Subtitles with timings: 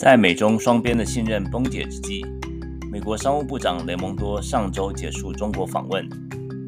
[0.00, 2.24] 在美中双边的信任崩解之际，
[2.90, 6.08] 美国商务部长雷蒙多上周结束中国访问，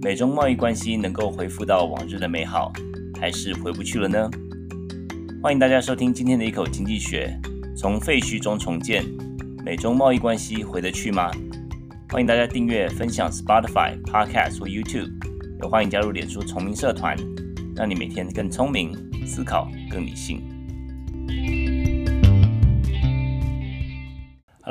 [0.02, 2.70] 美中贸易关系能够恢复到往日的美好，
[3.18, 4.30] 还是回不去了呢？
[5.42, 7.34] 欢迎大家收听今天的一口经济学，
[7.74, 9.02] 从废墟中重建，
[9.64, 11.30] 美中贸易关系回得去吗？
[12.10, 15.10] 欢迎大家订阅、分享 Spotify、Podcast 或 YouTube，
[15.62, 17.16] 也欢迎加入脸书聪明社团，
[17.74, 20.51] 让你每天更聪明，思考更理性。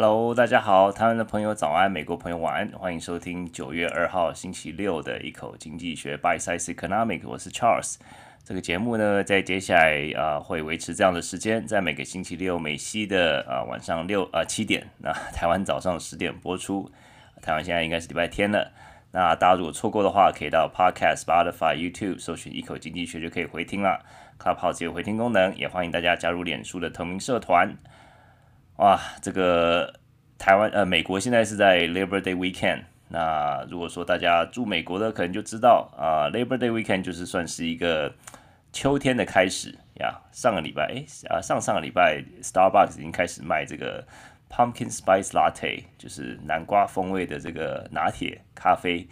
[0.03, 7.97] Hello，大家好，台湾的朋友早安，美国朋友晚安，欢迎收听九月二号星期六的一口经济学 （By Size Economic），我是 Charles。
[8.43, 16.91] 这个节目呢，在接下来啊、会维持这样的时间，在每个星期六美西的啊、晚上六啊七点，那台湾早上十点播出。
[17.39, 18.71] 台湾现在应该是礼拜天了，
[19.11, 24.03] 那大家如果错过的话，可以到 Podcast、Spotify、YouTube 搜寻一口经济学就可以回听了。
[24.39, 27.77] Clubhouse 有回听功能，也欢迎大家加入脸书的同名社团。
[28.81, 29.93] 哇，这个
[30.39, 32.81] 台湾呃，美国现在是在 Labor Day Weekend。
[33.09, 38.11] 那如果说大家住美国的，可能就知道啊、，Labor Day Weekend 就是算是一个
[38.73, 40.19] 秋天的开始呀。
[40.31, 44.03] 上个礼拜，哎啊，上上个礼拜，Starbucks 已经开始卖这个
[44.49, 49.07] Pumpkin Spice Latte，就是南瓜风味的这个拿铁咖啡。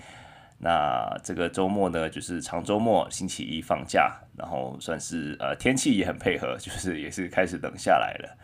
[0.57, 8.35] 那这个周末呢，就是长周末，星期一放假，然后算是呃天气也很配合，就是也是开始冷下来了。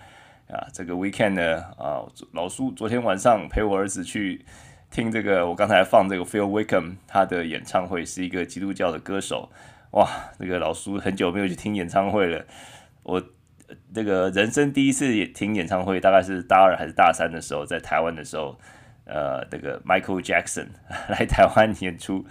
[0.47, 4.45] 啊，这个 weekend 呢，啊，老苏昨天晚上陪我儿子去
[4.91, 9.49] 听这个，我刚才放这个 Feel Wickham 他的演唱会，是一个基督教的歌手，
[9.91, 10.07] 哇，
[10.39, 12.45] 那个老苏很久没有去听演唱会了，
[13.03, 13.21] 我
[13.93, 18.57] 这个人生第一次也听演唱会，大概是大二还是大三的时候，在台湾的时候。
[19.05, 20.65] 呃，这个 Michael Jackson
[21.09, 22.25] 来台湾演出，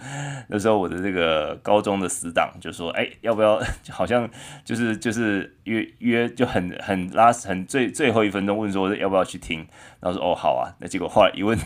[0.49, 3.61] 那时候我的这个高中的死党就说：“哎，要不要？
[3.89, 4.29] 好像
[4.65, 9.59] 就是就是约约就很很 last 很最最后一分钟问说要不要去听，
[10.01, 11.57] 然后说哦好啊，那结果后来一问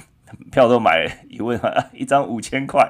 [0.52, 1.60] 票都买了，一问
[1.92, 2.88] 一张五千块，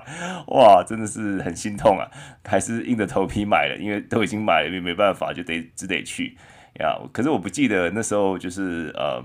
[0.47, 2.11] 哇，真的是很心痛啊，
[2.43, 6.37] 还是硬着头皮买了，因为都已经买了，没没办法，就得只得去
[6.81, 6.99] 呀。
[7.13, 9.23] 可是我不记得那时候就是呃。”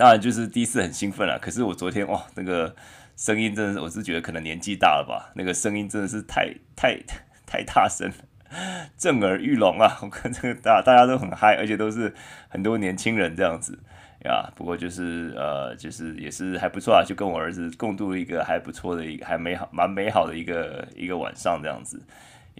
[0.00, 2.74] 当然就是第一次很兴奋了，可是我昨天哇，那个
[3.18, 6.98] 声音真的是，我是觉得可能年纪大了吧，那个声音真的是太太
[7.44, 8.10] 太大声，
[8.96, 9.98] 震耳欲聋啊！
[10.00, 12.14] 我看这个大大家都很嗨，而且都是
[12.48, 13.78] 很多年轻人这样子
[14.24, 14.50] 呀。
[14.56, 22.00] 不过就是呃，就是也是还不错啊，就跟我儿子共度一个还不错的一个还美好蛮美好的一个一个晚上这样子。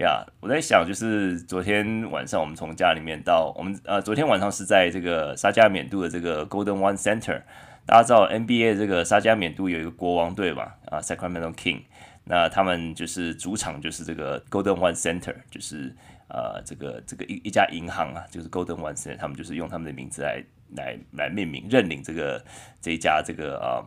[0.01, 7.43] 呀我在想，就是昨天晚上我们从家里面到我们呃，昨天晚上是在这个沙加缅度的这个 Golden One Center。
[7.85, 11.83] 大家知道 NBA 这个沙加缅度有一个国王队嘛，啊，Sacramento King。
[12.25, 15.95] 那他们就是主场就是这个 Golden One Center，就是
[16.29, 20.43] 呃这个这个一一家银行啊，就是 Golden One Center，他们就是用他们的名字来
[20.77, 22.43] 来来命名认领这个
[22.81, 23.85] 这一家这个啊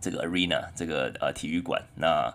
[0.00, 1.80] 这个 Arena 这个呃体育馆。
[1.94, 2.32] 那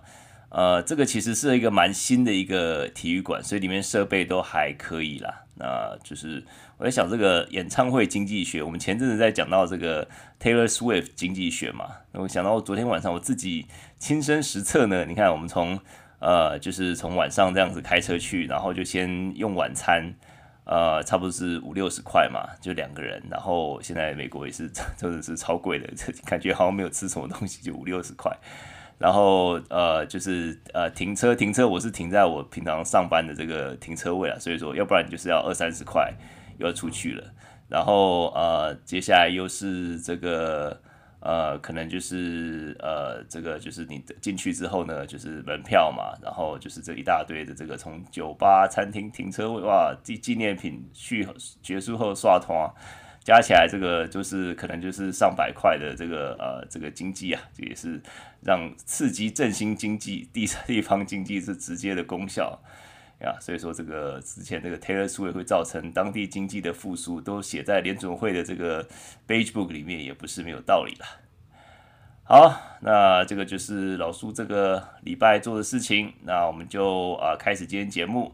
[0.50, 5.44] 呃，这个其实是一个蛮新的一个体育馆，所以里面设备都还可以啦。
[5.56, 6.44] 那就是
[6.78, 10.08] 我在想这个演唱会经济学，我们前阵子在讲到这个
[10.40, 13.66] Taylor Swift 经济学嘛，那我想到昨天晚上我自己
[13.98, 15.04] 亲身实测呢。
[15.06, 15.80] 你看，我们从
[16.20, 20.14] 呃，就是从晚上这样子开车去，然后就先用晚餐，
[20.64, 23.22] 呃，差不多是五六十块嘛，就两个人。
[23.30, 25.90] 然后现在美国也是真的是超贵的，
[26.24, 28.32] 感觉好像没有吃什么东西就五六十块。
[28.98, 36.12] 然后呃，就是呃，停车停车，我是停在我平常上班的这个停车位啊，所以说要不然你就是要二三十块
[36.58, 37.24] 又要出去了。
[37.70, 40.82] 然后呃，接下来又是这个
[41.20, 51.28] 呃，可能就是呃，这个就是你进去之后呢，就是门票嘛，然后就是这一大堆的这个从酒吧、餐厅停车位哇，纪纪念品续
[51.62, 52.56] 结束后刷通。
[53.28, 58.02] 加起来这个就是可能就是上百块的这个呃这个经济啊，这也是
[58.42, 62.58] 让刺激振兴经济地地方经济是直接的功效
[63.20, 63.36] 呀。
[63.42, 68.88] 所以说这个之前这个 Taylor Swift 会造成当地经济的复苏，都写在联准会的这个
[69.28, 71.04] Beige Book 里面，也不是没有道理的。
[72.24, 78.34] 好，那这个就是老苏这个礼拜做的事情，那我们就啊、开始今天节目。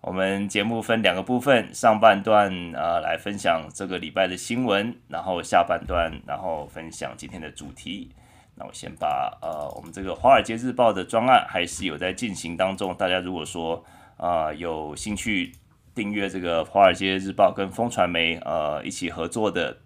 [0.00, 8.10] 我们节目分两个部分，上半段啊、呃、来分享这个礼拜的新闻，然后下半段然后分享今天的主题。
[8.54, 13.84] 那我先把呃我们这个《华尔街日报》的专案还是有在进行当中，大家如果说
[14.16, 15.52] 啊、有兴趣
[15.94, 19.78] 订阅这个《华尔街日报》跟风传媒呃一起合作的，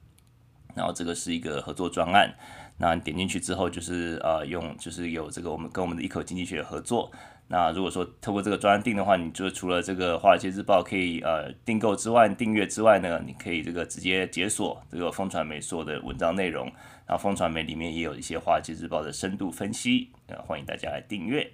[0.74, 2.34] 然后这个是一个合作专案，
[2.76, 7.10] 那点进去之后就是呃用就是有这个我们跟我们的一口经济学合作。
[7.52, 16.64] 那如果说透过这个专案订的话，你就除了这个《华尔街日报》可以呃订购之外，订阅之外呢，你可以这个直接解锁这个风传媒所的文章内容。
[17.06, 21.52] 然后风传媒里面也有一些《华尔街日报》的深度分析，呃，欢迎大家来订阅。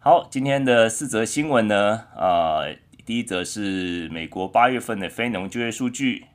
[0.00, 2.74] 好，今天的四则新闻呢，呃，
[3.06, 6.26] 第一则是美国八月份的非农就业数据，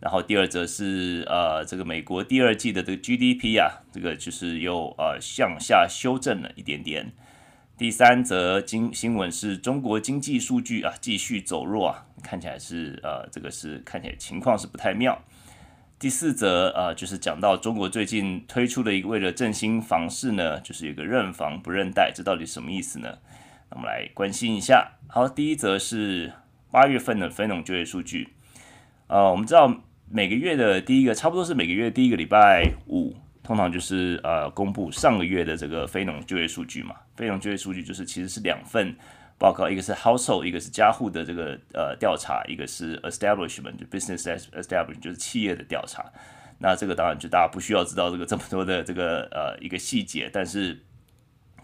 [0.00, 7.12] 然后第二则是呃这个美国第二季的这个 GDP 啊，这个就是又呃向下修正了一点点。
[7.78, 15.16] 第三则经新闻是中国经济数据啊继续走弱啊，看起来是呃这个是看起来情况是不太妙。
[15.96, 23.18] 第四则呃就是讲到中国最近推出的一个为了振兴房市呢，就是有个认房不认贷，这到底什么意思呢？
[23.70, 24.94] 我们来关心一下。
[25.06, 26.32] 好，第一则是
[26.72, 28.30] 八月份的非农就业数据，
[29.06, 33.14] 呃，我们知道每个月的第一个差不多是每个月第一个礼拜五。
[33.48, 38.94] 通常就是呃公布上个月的这个非农就业数据嘛，非农就业数据就是其实是两份
[39.38, 44.22] 报告，一个是 household，一个是家户的这个呃调查，一个是 establishment 就 business
[44.52, 46.04] establishment 就是企业的调查。
[46.58, 50.78] 那这个当然就大家不需要知道这个这么多的这个呃一个细节，但是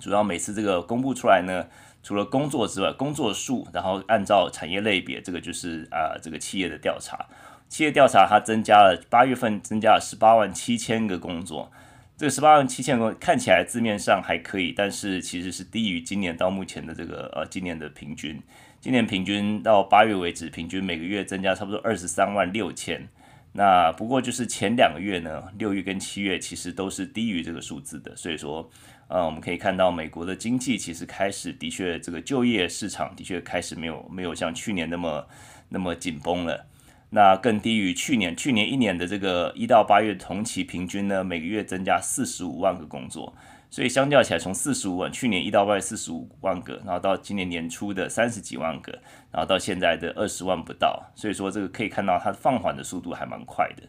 [0.01, 1.67] 主要每次这个公布出来呢，
[2.03, 7.27] 除了工作之外，工作数，然后按照产业类别，这个就是啊、这个企业的调查。
[7.69, 11.73] 企业调查，它增加了八月份增加了十八万七千个工作，
[12.17, 18.41] 这个十八万七千个看起来字面上还可以，但是其实是低于今年到目前的这个呃今年的平均。
[18.81, 23.09] 今年平均到八月为止，平均每个月增加差不多二十三万六千。
[23.53, 28.15] 那不过就是前两个月呢，六月跟七月其实都是低于这个数字的。
[28.15, 28.69] 所以说，
[29.09, 35.27] 呃，我们可以看到美国的经济其实开始的确这个就业市场的确开始没有没有像去年那么
[35.69, 36.67] 那么紧绷了。
[37.11, 43.33] 那更低于去年，去年一年的这个一到八月同期平均呢，每个月增加四十五万个工作，
[43.71, 48.93] 所以相较起来，从四十五万，去年一到八月四十五万个，然后到今年年初的三十几万个，
[49.31, 53.85] 然后到现在的二十万不到，所以说这个可以看到它放缓的速度还蛮快的。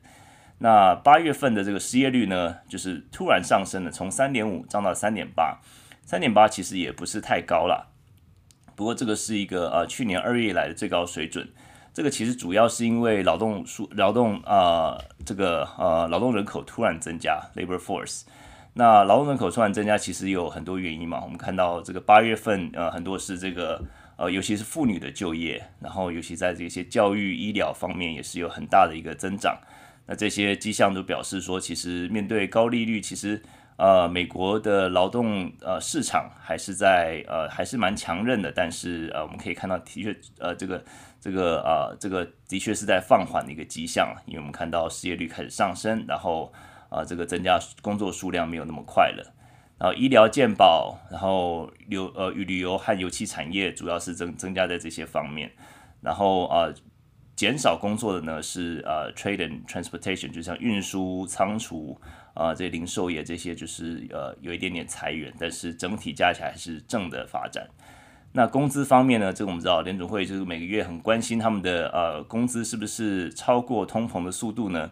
[0.59, 5.59] 那八月份的这个失业率呢，就是突然上升了，从三点五涨到三点八，
[6.03, 7.91] 三点八其实也不是太高了，
[8.75, 11.49] 不过这个是一个呃去年二月以来的最高水准。
[11.95, 18.23] 这个其实主要是因为劳动数、劳动啊、这个呃劳动人口突然增加 （labor force）。
[18.73, 21.21] 那劳动人口突然增加，其实有很多原因嘛。
[21.23, 23.81] 我们看到这个八月份呃很多是这个
[24.17, 29.57] 呃尤其是妇女的就业，然后尤其在这些教育、医疗方面也是有很大的一个增长。
[30.05, 33.41] 那这些迹象都表示说，其实面对高利率，其实
[33.77, 38.51] 呃美国的劳动呃市场还是在呃还是蛮强韧的。
[38.51, 40.83] 但是呃我们可以看到的确呃这个。
[41.25, 46.53] 这个啊、这个的确是在放缓的一个迹象，因为我们看到失业率开始上升，然后
[46.87, 49.33] 啊、这个增加工作数量没有那么快了。
[49.79, 55.51] 然后医疗健保，然后旅呃与旅游和油气产业主要是增增加在这些方面。
[55.99, 56.73] 然后啊、呃，
[57.35, 61.99] 减少工作的呢是呃 trade and transportation，就像运输、仓储
[62.35, 67.67] 啊这零售业这些就是呃有一点点裁员，但是整体加起来还是正的发展。
[68.37, 69.31] 那工资方面呢？
[69.31, 74.91] 这个我们知道，联准会就是每个月很关心他们的呃工资是不是超过通膨的速度呢？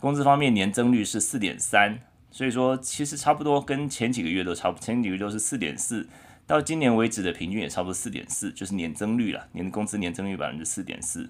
[0.00, 1.98] 工资方面年增率是四点三，
[2.30, 6.08] 所以说其实差不多跟前几个月都差不多，前几个月都是四点四，
[6.46, 11.28] 到今年为止的平均也差不多四点四，就是年增率了，年工资年增率百分之四点四。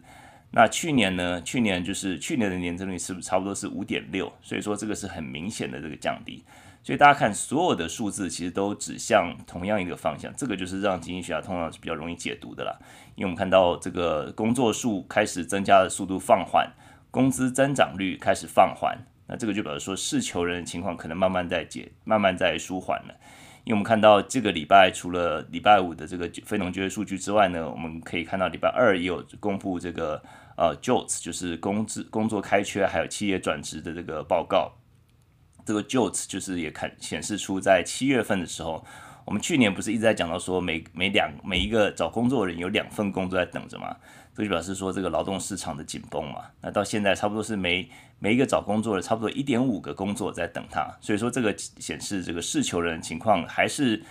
[0.52, 1.42] 那去年呢？
[1.42, 4.32] 去年就是去年的年增率是不是差不多是五点六？
[4.40, 6.44] 所以说这个是很明显的这个降低。
[6.82, 12.74] 所以大家看，所有的数字其实都指向同样一个方向，这个就是让经济学家通常是比较容易解读的啦。
[13.16, 16.72] 因为我们看到这个工作数开始增加的速度放缓，
[17.10, 23.14] 工资增长率开始放缓，那这个就表示说是求人的情况可能慢慢在解，慢慢在舒缓了。
[23.64, 30.20] 因为我们看到这个礼拜除了礼拜五的这个非农就业数据之外呢，我们可以看到礼拜二也有公布这个
[30.56, 34.72] 呃，jobs 就是工资工作开缺还有企业转职的这个报告。
[35.64, 38.84] 这个 JOLTS 就是也看显示出，在七月份的时候，
[39.24, 43.96] 我们去年不是一直在讲到说每每两每一个找工作的人有两份工作在等着嘛，
[44.34, 46.42] 这就表示说这个劳动市场的紧绷嘛。
[46.60, 47.88] 那到现在差不多是每
[48.18, 54.02] 每一个找工作的差不多一点五个工作在等他，所以说这个显示这个事求人情况还是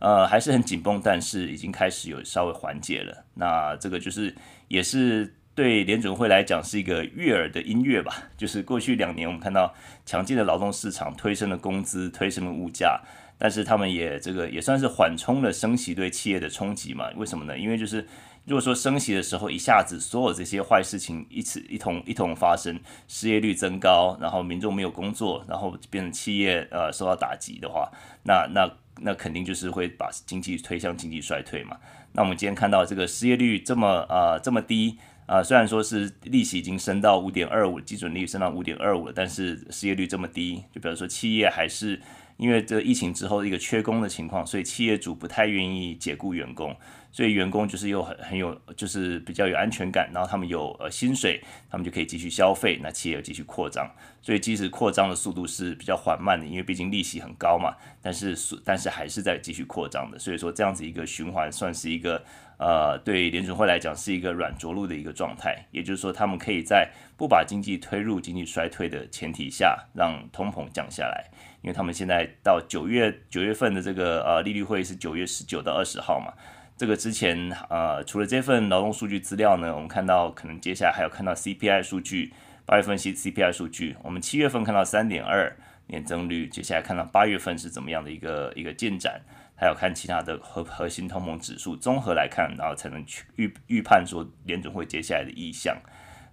[0.00, 3.24] 呃还是很紧绷，但是已经开始有稍微缓解了。
[3.34, 4.34] 那这个就是
[4.68, 5.34] 也是。
[5.56, 13.00] 对联准会来讲是一个悦耳的音乐吧，就是过去两年我们看到强劲的劳动市场推升了工资，推升了物价，
[13.38, 17.08] 但是他们也这个也算是缓冲了升息对企业的冲击嘛？
[17.16, 17.58] 为什么呢？
[17.58, 18.06] 因为就是
[18.44, 27.90] 如果说升息的时候一下子所有这些坏事情一次一同一同发生，失业率增高，然后民众没有工作，然后变成企业呃受到打击的话，
[28.24, 28.70] 那那
[29.00, 31.78] 那肯定就是会把经济推向经济衰退嘛。
[32.12, 42.00] 那我们今天看到这个失业率这么呃这么低啊、虽然说是利息已经升到五点二五，基准利率升到五点二五了，但是失业率这么低，就比如说企业还是。
[42.38, 46.76] 因为这疫情之后一个缺工的情况，所以企业主不太愿意解雇员工，
[47.10, 53.90] 所以员工就是又很很有，就是比较有安全感，然后他们有呃薪水，他们就可以继续消费，那企业继续扩张，
[54.20, 62.22] 所以即使扩张的速度是比较缓慢的，因为毕竟利息很高嘛，但是但是还是在继续扩张的，所以说这样子一个循环算是一个
[62.58, 71.24] 呃对联准会来讲是一个软着陆的一个状态，也就是说他们可以在不把经济推入经济衰退的前提下，让通膨降下来。
[71.62, 76.32] 因为他们现在到九月九月份的这个呃利率会是九月十九到二十号嘛，
[76.76, 82.32] 这个之前呃除了这份劳动数据资料呢，我们看到可能接下来还有看到 CPI 数据，
[82.64, 85.56] 八月份 C CPI 数据，我们七月份看到三点二
[85.88, 89.20] 年增率，接下来看到八月份是怎么样的一个一个进展，
[89.56, 95.76] 还有看其他的核核心通膨指数，综合来看，然后才能去预预判说联准会接下来的意向。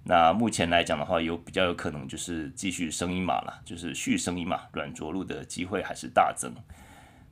[0.05, 6.53] 那目前来讲的话，有比较有可能就是继续升一码了，就是续升一码，软着陆的机会还是大增。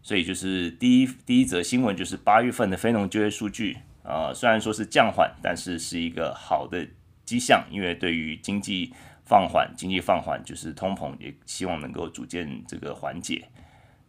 [0.02, 6.88] 所以就是第一第一则新闻就是八月份的非农就业数据，呃，虽然说是降缓，但是是一个好的
[7.26, 8.94] 迹象，因为对于经济
[9.26, 13.50] 放缓，经济放缓就是通膨也希望能够逐渐这个缓解。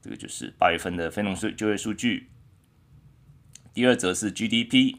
[0.03, 2.29] 这个就是八月份的非农就就业数据。
[3.73, 4.97] 第二则是 GDP。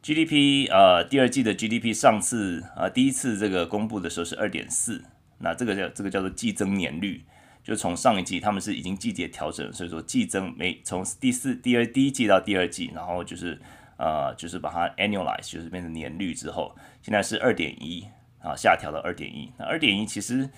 [0.00, 5.04] GDP 呃，第二季的 GDP 上次啊、呃，第一次这个公布的时候是二点四，
[5.38, 7.24] 那这个叫这个叫做季增年率，
[7.64, 13.60] 就从上一季他们是已经季节调整，所以说季增每从第四第二第一季到第二季，然后就是
[13.98, 18.06] 呃就是把它 annualize 就是变成年率之后，现在是二点一
[18.40, 20.48] 啊，下调到二点一，那二点一其实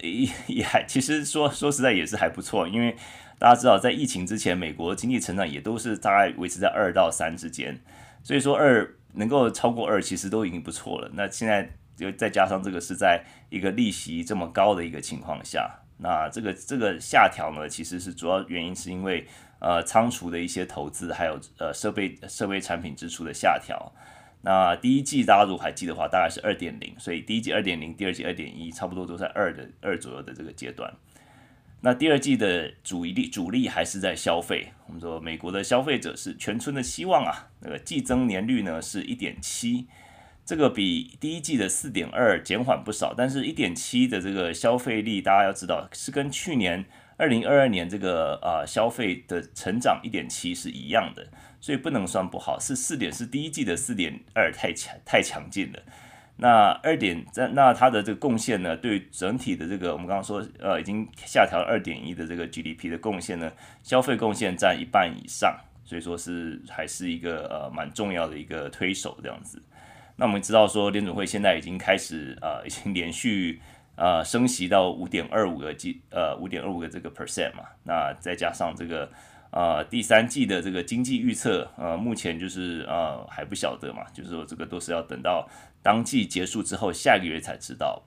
[0.00, 2.96] 也 也还其实说说实在也是还不错，因为
[3.38, 7.80] 大家知道在疫情之前，美国经济成长也都是大概维持在二到三之间。
[8.22, 11.10] 所以说二能够超过二，其实都已经不错了。
[11.14, 19.26] 那现在就再加上这个是在一个利息这么高的一个情况下，那这个这个下调呢，其实是主要原因是因为
[19.60, 23.92] 呃仓储的一些投资，还有呃设备设备产品支出的下调。
[24.48, 30.94] 那第一季大家如果还记得的话，大概是二点零，所以第一季二点零，第二季二点一，差不多都在二的二左右的这个阶段。
[31.80, 34.68] 那第二季的主力主力还是在消费。
[34.86, 37.50] 我们说美国的消费者是全村的希望啊。
[37.60, 39.88] 那个季增年率呢是一点七，
[40.44, 43.12] 这个比第一季的四点二减缓不少。
[43.16, 46.84] 但是，一点七的这个消费力，大家要知道是跟去年
[47.16, 51.26] 二零二二年这个呃消费的成长一点七是一样的，
[51.60, 52.58] 所以不能算不好。
[52.60, 55.82] 是四点，是第一季的四点二太强太强劲了。
[56.38, 63.50] 那二点在那它的这个贡献呢，对整体的这个我们刚刚说呃已经下调二点一的这个 GDP 的贡献呢，
[63.82, 69.62] 消费贡献占一半以上，所以说是还是一个呃蛮重要的一个推手这样子。
[70.16, 73.60] 那我们知道说联总会现在已经开始呃已经连续
[73.96, 79.10] 呃升息到五点二五个 G 呃五点二五个这个 percent 嘛，那再加上这个。
[79.52, 85.48] 呃，第三季的这个经济预测，呃，目前就是呃还不晓得嘛，就是说这个都是要等到
[85.82, 88.02] 当季结束之后，下个月才知道。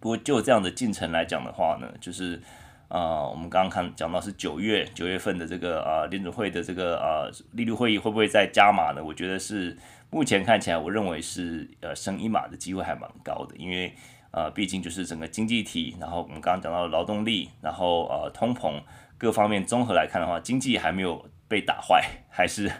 [0.00, 2.40] 不过就这样的进程来讲的话呢，就是
[2.88, 9.04] 呃，我们刚刚看讲到是九月九月份的这个呃联准会的这个呃利率会议会不会再加码呢？
[9.04, 9.76] 我觉得是
[10.08, 13.94] 目前看起来，我认为是呃升一码的机会还蛮高的，因为
[14.34, 18.82] 呃毕竟就是整个经济体，然后我们刚刚讲到劳动力，然后呃通膨。
[19.16, 22.70] 各方面综合来看的话，经济还没有被打坏，还是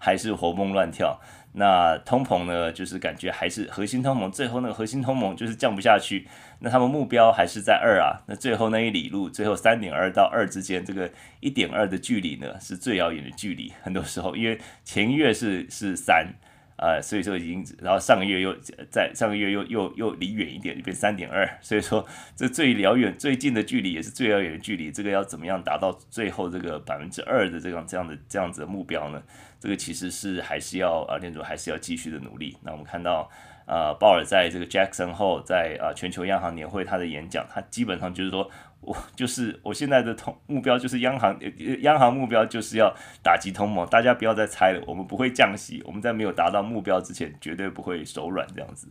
[0.00, 1.18] 还是活蹦乱跳。
[1.52, 6.26] 那通膨呢，就是感觉还是核心通膨，最后那个核心通膨就是降不下去。
[6.58, 8.20] 那他们目标还是在二啊。
[8.26, 13.72] 那最后那一里路，最后三点二到二之间，这个一点二的距离呢，是最遥远的距离。
[13.80, 16.34] 很多时候，因为前一月是是三。
[16.76, 18.54] 呃，所以说已经，然后上个月又
[18.90, 21.48] 在上个月又又又离远一点，就变三点二。
[21.60, 22.04] 所以说，
[22.34, 24.90] 这最遥远、最近的距离也是最遥远的距离。
[24.90, 29.22] 这个要怎么样达到最后这个百分之二的这样这样的这样子的目标呢？
[29.60, 32.56] 这个其实是还是要啊，店主还是要继续的努力。
[32.62, 33.30] 那我们看到，
[33.66, 38.50] 呃，鲍尔在这个 Jackson 后，在啊全球央行年会他的演讲，他基本上就是说。
[38.84, 41.38] 我就是我现在的通目标就是央行，
[41.80, 48.88] 央行目标就是要打击通膨，大家不要再猜了，我们不会降息，我们在没有达到目标之前绝对不会手软这样子。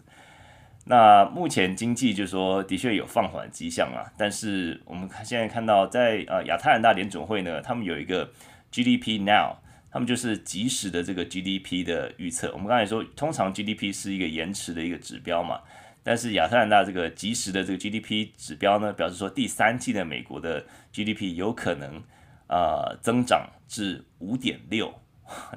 [0.85, 8.29] 那目前经济就是说的确有放缓迹象啊，但是我们看现在看到在呃亚特兰大联总会呢，他们有一个
[8.71, 9.57] GDP Now，
[9.91, 12.51] 他们就是即时的这个 GDP 的预测。
[12.51, 15.61] 我们刚才说，通常 GDP 是一个延迟的一个指标嘛。
[16.03, 22.03] 但是亚特兰大这个即时的这个 GDP 指标呢，表示说第三季的美国的 GDP 有可能，
[22.47, 24.93] 呃增长至五点六，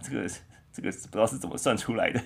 [0.00, 0.28] 这个
[0.72, 2.20] 这个不知道是怎么算出来的，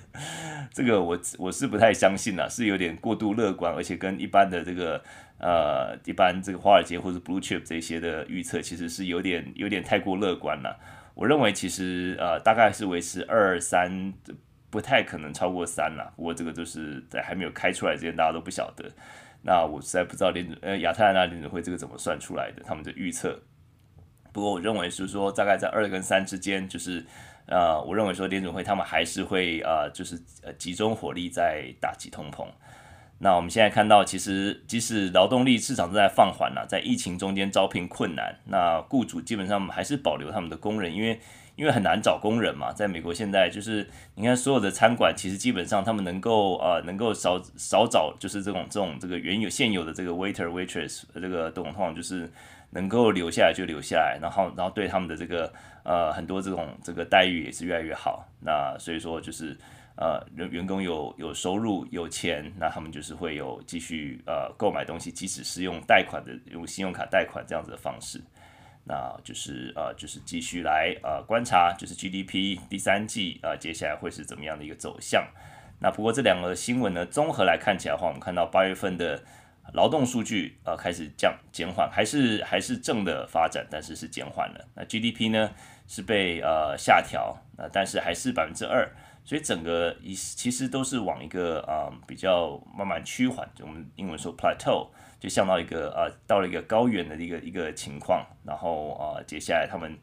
[0.70, 5.02] 这个我我是不太相信啦，是有点过度乐观，而且跟一般的这个
[5.38, 10.78] 呃一般这个华尔街或者 Blue Chip 这些的预测其实是有点有点太过乐观了。
[11.14, 14.12] 我认为其实呃大概是维持二三。
[14.70, 18.88] 不太可能超过三了，不过这个就是在还没有开出来之前，大家都不晓得。
[19.42, 23.40] 那我实在不知道联呃亚特兰大联准会这个怎么算出来的，他们的预测。
[24.32, 27.04] 不过我认为是说大概在二跟三之间，就是
[27.46, 32.46] 呃我认为说联准会他们还是会呃就是呃集中火力在打击通膨。
[33.18, 41.18] 那我们现在看到，其实即使劳动力市场正在放缓了，在疫情中间招聘困难，那雇主基本上还是保留他们的工人，因为。
[41.60, 52.26] 因为很难找工人嘛，在美国现在就是你看所有的餐馆，其实基本上他们能够呃能够少少找就是这种这种这个原有现有的这个 waiter waitress 这个通常就是
[52.70, 55.52] 能够留下来就留下来，然后然后对他们的这个
[55.84, 58.26] 呃很多这种这个待遇也是越来越好。
[58.40, 59.54] 那所以说就是
[59.98, 68.18] 呃员员工有有收入有钱，那他们就是会有继续呃购买东西，即使是用贷款的用信用卡贷款这样子的方式。
[68.90, 75.24] 那就是呃，就是继续来呃观察，就是 GDP 第三季啊、呃，接下来会是怎么样的一个走向？
[75.78, 79.22] 那不过这两个新闻呢，综合来看起来的话，我们看到八月份的
[79.74, 84.66] 劳动数据呃开始降减缓，还是还是正的发展，但是是减缓了。
[84.74, 85.52] 那 GDP 呢
[85.86, 88.90] 是被呃下调，那但是还是百分之二，
[89.24, 94.88] 所以整个一其实都是往一个啊、呃、比较慢慢趋缓，就我们英文说 plateau。
[95.20, 99.96] 就像到一个呃，到了一个高原的一个一个情况，然后呃，接下来他们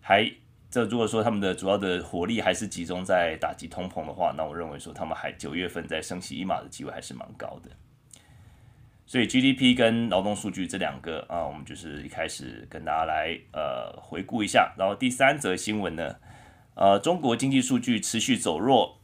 [0.00, 0.28] 还
[0.70, 7.70] 这如果说他们的主要的火力还是集中在打击通膨的话，那我认为说他们还九月份再升息一码的机会还是蛮高的。
[9.06, 16.16] 所以 GDP 跟劳动数据这两个啊，我们就是一开始跟大家来呃回顾一下，然后第三则新闻呢，
[16.74, 18.98] 呃，中国经济数据持续走弱。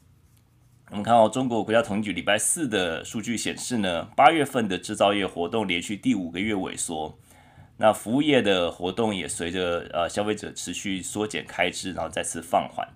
[0.90, 7.16] 我们看到中国国家统计局礼拜四的数据显示呢，八月份的制造业活动连续第五个月萎缩，
[7.76, 12.88] 那服务业的活动也随着呃消费者持续缩减开支，然后再次放缓。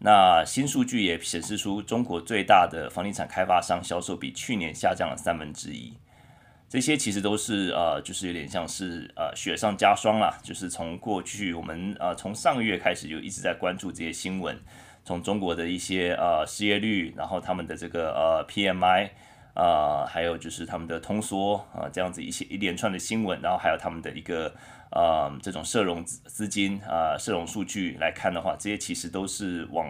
[0.00, 5.94] 那新数据也显示出中国最大的房地产开发商销售比去年下降了三分之一。
[6.68, 14.54] 这些其实都是呃，就是有点像是呃雪上加霜啦，就是从过去我们呃从上个月开始就一直在关注这些新闻。
[15.04, 19.10] 从中国的一些呃失业率，然后他们的这个呃 PMI，
[19.54, 24.54] 呃，还有就是他们的通缩啊、呃，这样子一些一连串的新闻，然后还有他们的一个
[24.90, 29.88] 呃这种社融资资金啊、呃、社融数据来看的话，这些其实都是往、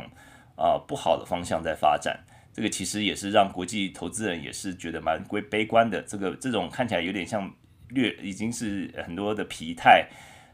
[0.56, 2.24] 呃、不好的方向在发展。
[2.54, 6.02] 这个其实也是让国际投资人也是觉得蛮归悲观的。
[6.02, 7.50] 这个这种看起来有点像
[7.88, 10.08] 略已经是很多的疲态。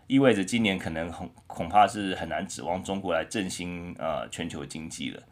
[0.08, 5.22] 意味着今年可能恐恐怕是很难指望中国来振兴呃全球经济了。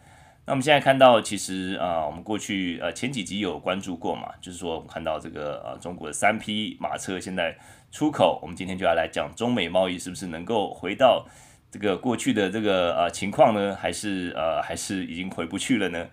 [0.45, 7.57] 那我们现在看到，其实啊、呃，我们过去呃前几集有关注过嘛，就是说我们看到这个呃中国的三匹马车现在
[7.91, 11.27] 出口，我们今天就要来讲中美贸易是不是能够回到
[11.71, 13.75] 这个过去的这个呃情况呢？
[13.75, 16.07] 还是呃还是已经回不去了呢？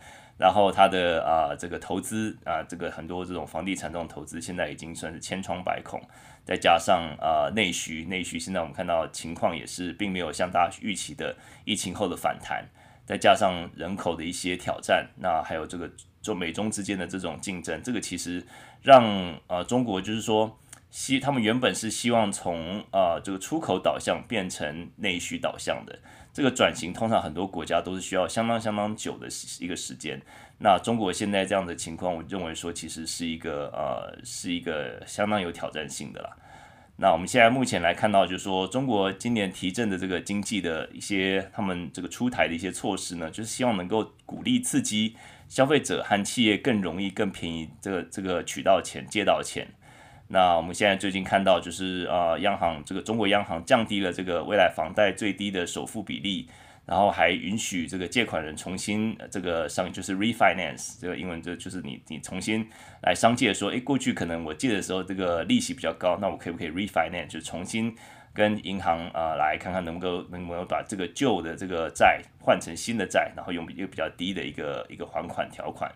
[0.43, 6.01] 然后它的啊、这个投资啊、这个很多这种房地产这种投资现在已经算是千疮百孔。
[6.43, 12.65] 再加上呃内需，内需现在我们看到情况也是并没有像大家预期的疫情后的反弹，
[13.05, 15.89] 再加上人口的一些挑战，那还有这个
[16.21, 18.45] 中美中之间的这种竞争，这个其实
[18.81, 25.97] 让呃中国就是说希他们原本是希望从呃这个出口导向变成内需导向的。
[26.33, 29.27] 这个转型通常很多国家都是需要相当相当久的
[29.59, 30.19] 一个时间。
[30.57, 36.35] 那中国现在这样的情况，我认为说其实是一个呃是一个相当有挑战性的啦。
[36.95, 45.15] 那我们现在目前来看到，就是说中国今年提振的这个经济的一些他们这个出台的一些措施呢，就是希望能够鼓励刺激
[45.47, 49.67] 消费者和企业更容易更便宜这个这个取到钱借到钱。
[50.27, 56.49] 那我们现在最近看到，就是呃，央行这个中国央行降低了这个未来房贷最低的首付比例，
[56.85, 62.67] 然后还允许这个借款人重新这个上就是 refinance 这个英文就就是你你重新
[63.03, 67.95] 来商借说，诶，过去可能我借的时候这个利息比较高，那我可不可以 refinance 就重新
[68.33, 75.91] 跟银行啊、呃、来看看能不能能不能把这个旧的这个债换成新的债，然后用一个比较低的一个一个还款条款。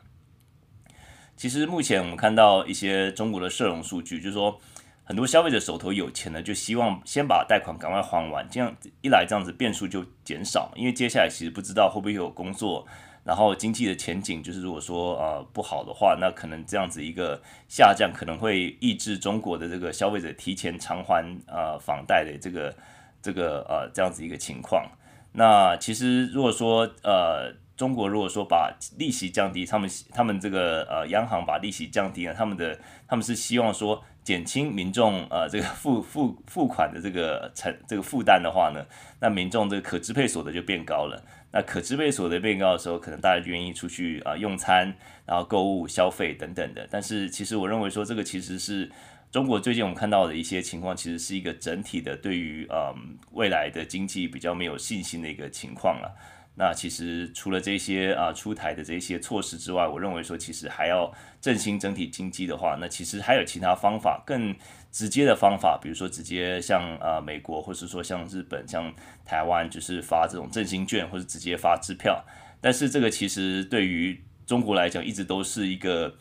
[1.38, 4.60] 其实目前我们看到一些中国的社融数据，就是说
[5.04, 12.86] 很多消费者手头有钱的，就希望先把贷款赶快还完，这样一来这样子变数就减少，因为接下来其实不知道会不会有工作，
[13.24, 22.76] 然后经济的前景就是如果说呃不好的话，那可能这样子一个下降可能会抑制中国的这个消费者提前偿还呃房贷的这个
[23.22, 24.90] 这个呃这样子一个情况。
[25.34, 38.84] 那其实如果说呃中国如果说把利息降低，他们他们这个呃央行把利息降低了，他们的他们是希望说减轻民众呃这个付付付款的这个成这个负担的话呢，
[39.22, 41.24] 那民众这个可支配所得就变高了。
[41.52, 44.94] 那可支配所得变高的时候，可能大家愿意出去啊、用餐，
[45.26, 46.86] 然后购物消费等等的。
[46.92, 48.92] 但是其实我认为说这个其实是
[49.32, 56.14] 中国最近我们看到的一些情况，其实是一个整体的对于嗯未来的经济比较没有信心的一个情况了。
[56.60, 64.56] 那其实除了这些啊出台的这些措施之外，我认为说其实还要振兴整体经济的话，那其实还有其他方法更
[64.92, 68.92] 直接的方法，比如说直接像啊美国，或是说像日本、像
[69.24, 72.26] 台湾，就是发这种振兴券，或者直接发支票。
[72.60, 76.16] 但是这个其实对于中国来讲，一直都是一个。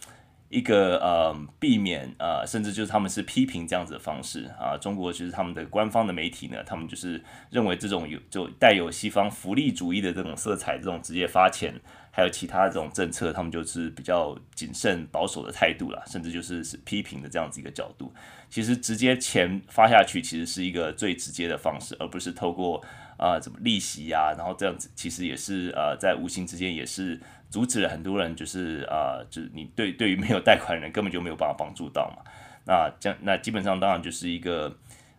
[0.48, 11.74] 一个呃避免呃甚至就是他们是批评这样子的方式啊，中国就是他们的官方的媒体呢，他们就是认为这种有就带有西方福利主义的这种色彩，这种直接发钱，
[12.12, 18.12] 还有其他这种政策，他们就是比较谨慎保守的态度啦，甚至就是是批评的这样子一个角度。
[18.48, 22.80] 其实直接钱发下去，其实是一个最直接的方式，而不是透过
[23.18, 27.20] 啊怎么利息呀、然后这样子其实也是呃在无形之间也是。
[27.48, 32.24] 阻止了很多人，就是啊、就是你对对于没有贷款人根本就没有办法帮助到嘛。
[32.66, 34.66] 那这样那基本上当然就是一个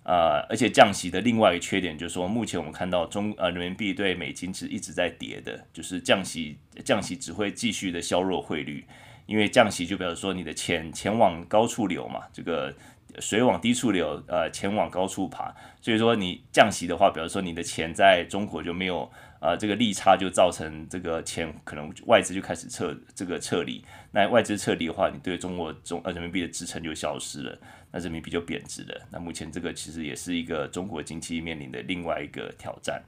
[0.03, 8.85] 啊、呃，而且降息的另外一个缺点就是说，目前我们看到中呃人民币对美金是一直在跌的，就是降息降息只会继续的削弱汇率，
[9.25, 12.75] 因为降息就表示说你的钱钱往高处流嘛，这个
[13.19, 19.09] 水往低处流，呃，钱往高处爬，所以说你降息的话，比如说你的钱在中国就没有。
[19.39, 27.55] 啊、呃，这个利差就造成这个钱可能外资就开始撤这个撤离，那外资撤离的话，你对中国中呃人民币的支撑就消失了，
[27.91, 28.99] 那人民币就贬值了。
[29.11, 32.99] 那目前这个其实也是一个中国经济面临的另外一个挑战。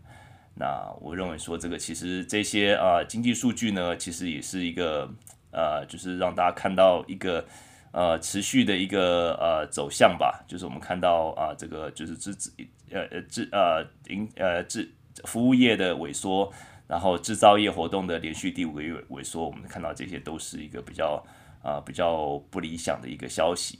[0.53, 5.09] 那我认为说这个其实这些啊、经济数据呢，其实也是一个
[5.51, 7.43] 呃，就是让大家看到一个
[7.91, 12.51] 呃持续的一个呃走向吧，就是我们看到啊、这个就是制
[12.91, 14.93] 呃呃制呃营呃制。
[15.25, 16.49] 服务业的萎缩，
[16.87, 21.21] 然后制造业活动的连续第五个月萎缩，我们看到这些都是一个比较
[21.61, 23.79] 啊、比较不理想的一个消息。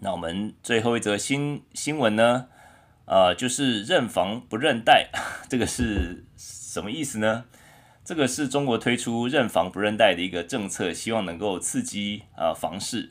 [0.00, 2.48] 那我们最后一则新新闻呢，
[3.04, 5.10] 呃，就是认房不认贷，
[5.50, 7.44] 这个是什么意思呢？
[8.06, 13.10] 这个是中国推出认房不认贷的一个政策，希望能够刺激啊、呃、房市。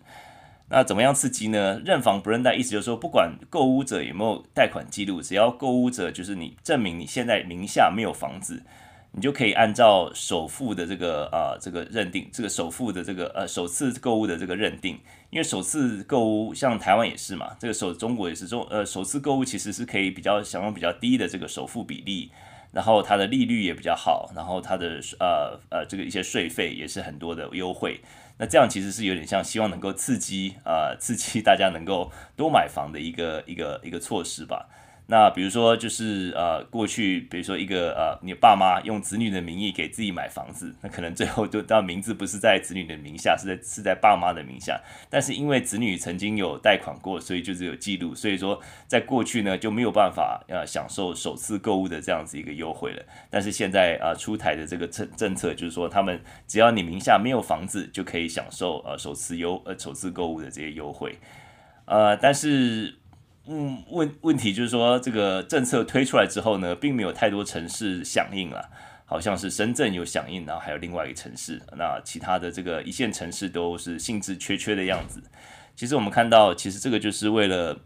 [0.69, 1.81] 那怎么样刺激呢？
[1.83, 8.63] 认房不认贷，意思就是说，不管购屋者有没有贷款记录，只要购屋者就是你证明你现在名下没有房子，
[9.11, 14.97] 你就可以按照首付的这个啊、呃、这个认定，这个首付的这个呃首次购物的这个认定，
[15.29, 22.31] 因为首次购屋像台湾也是嘛，这个首中国也是中呃首次购物其实是可以比较享用比较低的这个首付比例，
[22.75, 28.01] 然后它的利率也比较好，然后它的呃呃这个一些税费也是很多的优惠。
[28.37, 34.67] 那这样其实是有点像希望能够刺激啊、呃，刺激大家能够多买房的一个一个一个措施吧。
[35.07, 44.81] 那比如说，就是呃，过去比如说一个呃，你爸妈用子女的名义给自己买房子，那可能最后就到名字不是在子女的名下，是在是在爸妈的名下。
[45.07, 53.03] 但是因为子女曾经有贷款过，所以就是有记录，所以说在过去呢就没有办法呃享受首次购物的这样子一个优惠了。
[53.29, 61.15] 但是现在啊、呃、出台的这个政政策就是说，他们只要你名下没有房子，就可以享受呃首次优呃首次购物的这些优惠。
[61.85, 62.95] 呃，但是。
[63.47, 68.69] 嗯，问问题就是说，这个政策推出来之后呢，并没有太多城市响应了，
[69.05, 75.21] 好像是深圳有响应，然后还有另外一个城市，那其他的这个一线城市都是兴致缺缺的样子。
[75.75, 77.79] 其实我们看到，其实这个就是为了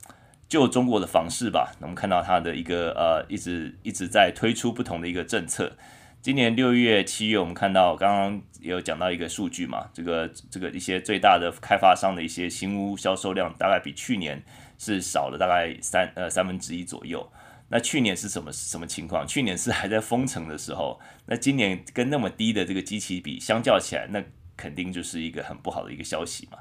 [0.47, 1.73] 救中国的房市吧。
[1.81, 5.73] 我们看到它的一个呃，一直一直在推出不同的一个政策。
[6.21, 14.41] 今年六月、七月，我们看到刚刚也有讲到一个数据嘛，这个这个一些最大的开发商的一些新屋销售量，大概比去年。
[14.79, 17.31] 是少了大概三呃三分之一左右。
[17.71, 19.27] 那去年是什么什么情况？
[19.27, 20.99] 去年是还在封城的时候。
[21.27, 24.23] 那今年跟那么低的这个机器比，相较起来，那
[24.57, 26.57] 肯定就是一个很不好的一个消息嘛。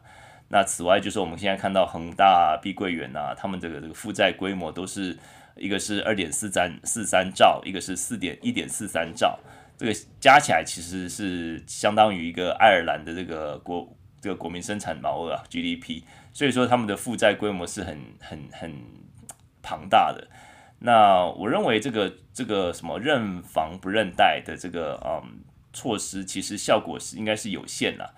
[0.51, 5.19] 那此外，就是我们现在看到恒大、碧桂园啊，他们这个这个负债规模都是
[5.57, 9.39] 一个是二点四三四三兆，一个是四点一点四三兆，
[9.79, 16.03] 这个加起来其实是相当于一个爱尔兰的这个国这个国民生产毛额啊 GDP。
[16.39, 18.73] 所以说他们的负债规模是很很很
[19.61, 20.29] 庞大的。
[20.79, 25.41] 那我认为这个这个什么认房不认贷的这个嗯
[25.73, 28.15] 措施，其实效果是应该是有限的。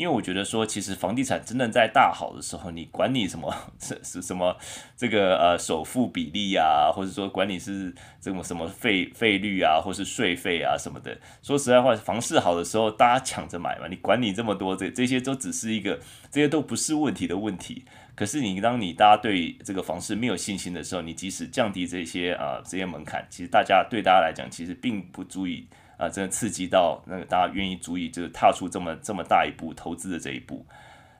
[0.00, 4.56] 因为我觉得说，其实房地产真的在大好的时候，你管你什么 是是什么
[4.96, 11.14] 这个呃首付比例啊，或者说管你是这种什么费费率啊，或是税费啊什么的。
[11.42, 17.84] 说实在话，房市好的时候，大家抢着买嘛，你管你这么多，这这些都只是一个，这些都不是问题的问题。
[18.14, 25.66] 可是你当你大家对这个房市没有信心的时候，你即使降低这些啊、呃、这些门槛，其实大家对大家来讲，其实并不足以。
[26.00, 30.64] 啊，真的刺激到那个大家愿意足以就是踏出这么这么大一步投资的这一步。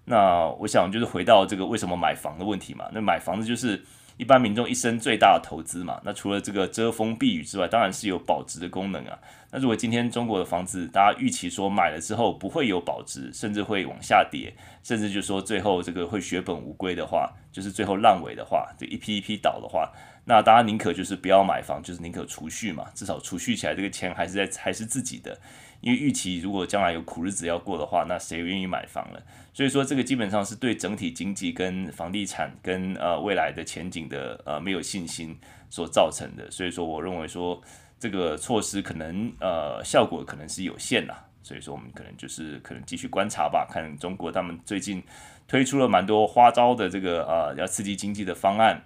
[0.07, 2.87] 那我想就是回到这个为什么买房的问题嘛。
[2.91, 3.85] 那买房子就是
[4.17, 6.01] 一般民众一生最大的投资嘛。
[6.03, 9.19] 那除了这个遮风避雨之外，当然是有保值的功能啊。
[9.51, 19.93] 那如果今天中国的房子大家预期说买了之后不会有保值，甚至会往下跌，甚至就是说最后这个会血本无归的话，就是最后烂尾的话，这一批一批倒的话。
[20.25, 25.39] 那大家宁可就是不要买房，就是宁可储蓄嘛，至少储蓄起来这个钱还是在还是自己的。
[25.81, 29.23] 因为预期如果将来有苦日子要过的话，那谁愿意买房了？
[29.55, 35.37] 所以说这个基本上是对整体经济跟房地产跟呃未来的前景的呃没有信心
[35.71, 36.51] 所造成的。
[36.51, 37.59] 所以说我认为说
[37.99, 41.25] 这个措施可能呃效果可能是有限啦。
[41.43, 45.03] 所以说我们可能就是可能继续观察吧，看中国他们最近
[45.49, 48.83] 推出了蛮多花招的这个呃要刺激经济的方案。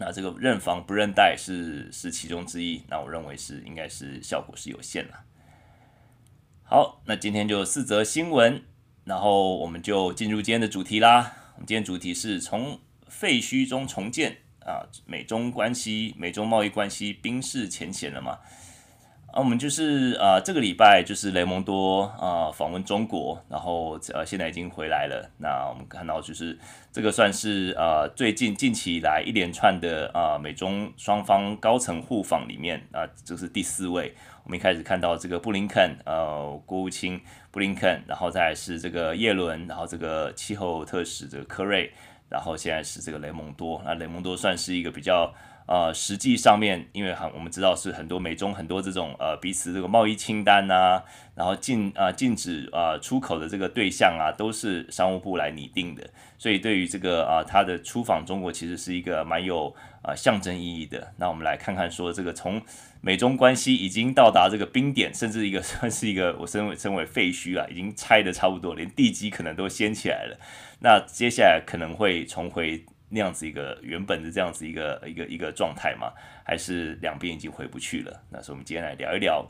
[0.00, 5.12] 那这个认房不认贷是是其中之一，那我认为是应该是效果是有限的。
[6.62, 8.62] 好，那今天就四则新闻，
[9.04, 11.36] 然后我们就进入今天的主题啦。
[11.56, 18.38] 我们今天主题是从废墟中重建啊，美中关系、美中贸易关系冰释前嫌了嘛？
[19.32, 25.30] 啊，我们就是啊，这个礼拜就是雷蒙多啊访问中国，然后呃现在已经回来了。
[25.38, 26.58] 那我们看到就是
[26.90, 34.12] 这个算是呃最近近期以来一连串的啊美中双方高层互访里面啊，这是第四位。
[34.42, 37.20] 我们一开始看到这个布林肯呃国务卿
[37.52, 41.92] 布林肯，然后再是这个叶伦，然后这个气候特使这个科瑞，
[42.28, 43.80] 然后现在是这个雷蒙多。
[43.84, 45.32] 那雷蒙多算是一个比较。
[45.70, 51.04] 呃，实际上面，因为很我们知道是很多美中很多这种呃彼此这个贸易清单啊，
[51.36, 61.12] 然后禁啊、呃、禁止啊、呃、出口的这个对象啊，都是商务部来拟定的，所以对于这个啊、呃、他的出访中国，其实是一个蛮有啊、象征意义的。
[61.18, 62.60] 那我们来看看说这个从
[63.00, 70.36] 美中关系已经到达这个冰点，甚至一个 算是一个我称为称为废墟啊，已经拆得差不多，连地基可能都掀起来了。
[70.80, 72.84] 那接下来可能会重回。
[73.10, 76.12] 那样子一个原本的这样子一个一个一个状态吗？
[76.44, 78.22] 还是两边已经回不去了？
[78.30, 79.44] 那所以我们今天来聊一聊。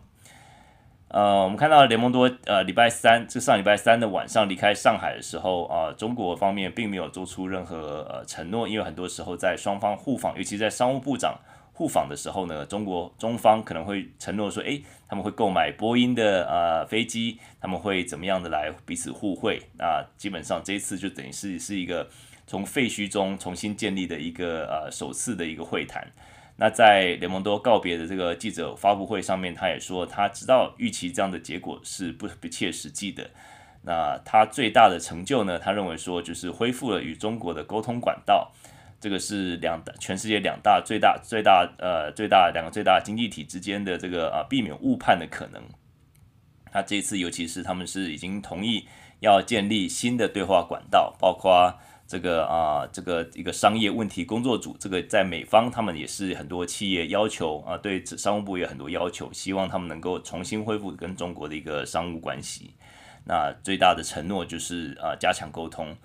[1.09, 11.37] 呃，我们看到雷蒙多呃礼拜三，这上礼拜三的晚上离开上海的时候啊、呃，中国方面并没有做出任何呃承诺，因为很多时候在双方互访，尤其在商务部长
[11.73, 19.61] 互访的时候呢，中国中方可能会承诺说，诶，他们会购买波音的呃飞机，他们会怎么样的来彼此互惠。
[19.77, 22.09] 那基本上这一次就等于是是一个。
[22.51, 26.05] 从废墟中重新建立的一个呃首次的一个会谈，
[26.57, 33.31] 那在雷蒙多告别的这个记者发布会上面，他也说他知道预期这样的结果是不不切实际的。
[33.85, 38.51] 那他最大的成就呢，他认为说就是恢复了与中国的沟通管道，
[39.01, 45.63] 这个是两大全世界两大最大最大呃最大两个最大经济体之间的这个啊避免误判的可能。
[46.73, 48.89] 他这次尤其是他们是已经同意
[49.21, 51.79] 要建立新的对话管道，包括。
[52.11, 62.75] 这个啊，这个一个商业问题工作组，这个在美方他们也是很多企业要求啊，对商务部也有很多要求，希望他们能够重新恢复跟中国的一个商务关系。
[63.27, 65.97] 那最大的承诺就是啊，加强沟通。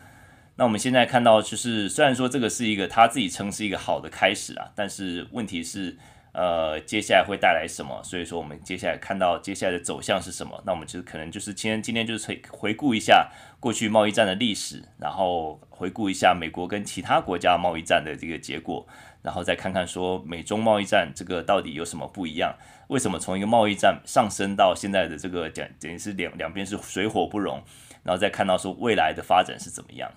[0.57, 5.97] 那我们现在看到，就是虽然说这个是一个他自己称是一个好的开始啊，但是问题是。
[6.37, 8.03] 呃，接下来会带来什么？
[8.03, 10.61] 所以说，我们接下来看到接下来的走向是什么？
[10.65, 18.85] 那我们就可能就是今天今天就是回回顾一下过去贸易战的历史，然后回顾一下美国跟其他国家贸易战的这个结果，
[19.21, 22.53] 然后再看看说美中贸易战这个到底有什么不一样？
[22.89, 27.63] 为什么从一个贸易战上升到现在的这个讲等于是两两边是水火不容？
[28.03, 30.11] 然后再看到说未来的发展是怎么样？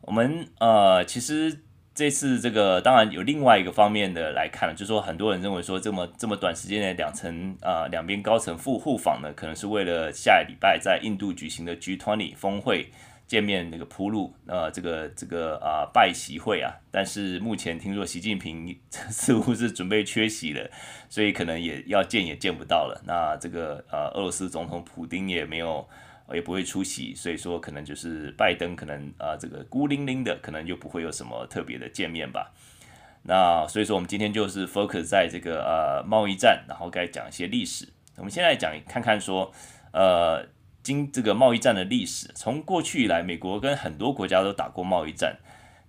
[0.00, 1.62] 我们呃，其实。
[1.96, 12.90] 这次这个当然有另外一个方面的来看，就是说很多人认为说这么这么短时间内两层啊两边高层互互访呢，可能是为了下礼拜在印度举行的 G20 峰会
[13.26, 20.70] 见面那个铺路，呃这个这个啊拜习会啊，但是目前听说习近平似乎是准备缺席了，
[21.08, 23.00] 所以可能也要见也见不到了。
[23.06, 25.88] 那这个呃俄罗斯总统普丁也没有。
[26.34, 32.52] 也不会出席，所以说可能就是拜登可能啊、呃，这个孤零零的，可能就不会有什么特别的见面吧。
[33.22, 37.88] 那所以说我们今天就是 focus 在这个呃贸易战，然后该讲一些历史。
[38.16, 39.52] 我们现在讲看看说，
[39.92, 40.46] 呃，
[40.82, 45.36] 经这个贸易战的历史，从过去以来，美国跟很多国家都打过贸易战，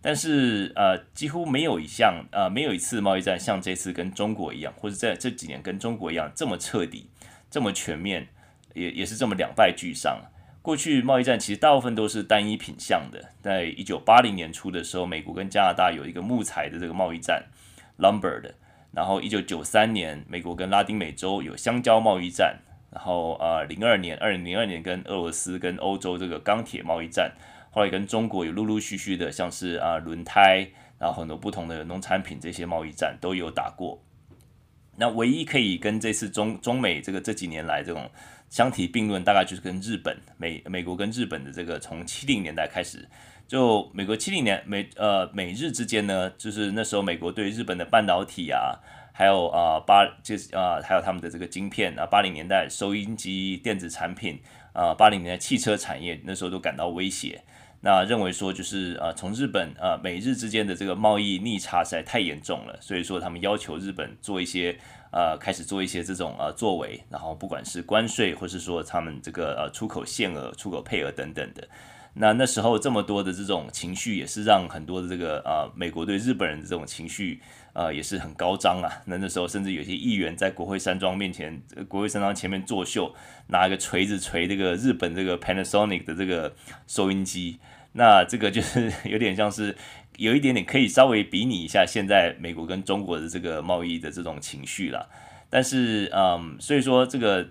[0.01, 7.09] 但是呃，几乎没有一项呃，没有一次贸易战像这次跟中国一样，或者在这几年跟中国一样这么彻底、
[7.49, 8.27] 这么全面，
[8.77, 10.21] 也也是这么两败俱伤。
[10.61, 17.43] 过去贸易战其实大部分都是单一品项的，在一九八零年初的时候，美国跟加拿大有一个木材的这个贸易战
[17.99, 18.53] ，lumber 的，
[18.91, 22.59] 然后一九九三年，美国跟拉丁美洲有香蕉贸易战。
[22.89, 27.33] 然后呃，零二年，二零零二年跟俄罗斯跟欧洲这个钢铁贸易战，
[27.69, 30.65] 后来跟中国有陆陆续续的，像是啊轮胎，
[30.97, 34.01] 然后很多不同的农产品这些贸易战都有打过。
[34.95, 38.09] 那唯一可以跟这次中中美这个这几年来这种
[38.49, 43.07] 相提并论，大概就是跟日本美美国跟日本的这个从七零年代开始，
[43.47, 48.79] 就美国七零年美呃美日之间呢，就是那时候美国对日本的半导体啊。
[49.17, 54.39] 还有啊八就是啊还有他们的这个晶片啊，八零年代收音机电子产品
[54.73, 57.41] 啊，八零年代汽车产业那时候都感到威胁，
[57.81, 64.77] 那认为说就是啊从日本啊美日之间的这个贸易逆差实在太严重了，所以说他们要求日本做一些
[65.11, 71.67] 呃开始做一些这种呃作为，然后不管是关税或是说他们这个呃出口限额、出口配额等等的。
[72.19, 77.39] 那那时候这么多的这种情绪，也是让很多的这个呃美国对日本人的这种情绪，
[77.73, 78.89] 呃也是很高涨啊。
[79.05, 83.13] 那那时候甚至有些议员在国会山庄面前，国会山庄前面作秀，
[83.49, 86.55] 拿一个锤子锤这个日本这个 Panasonic 的这个
[86.87, 87.59] 收音机。
[87.97, 89.75] 那这个就是 有点像是
[90.15, 95.09] 有一点点可以稍微比拟一下现在美国跟中国的这个贸易的这种情绪了。
[95.49, 97.49] 但是嗯，所以说这个。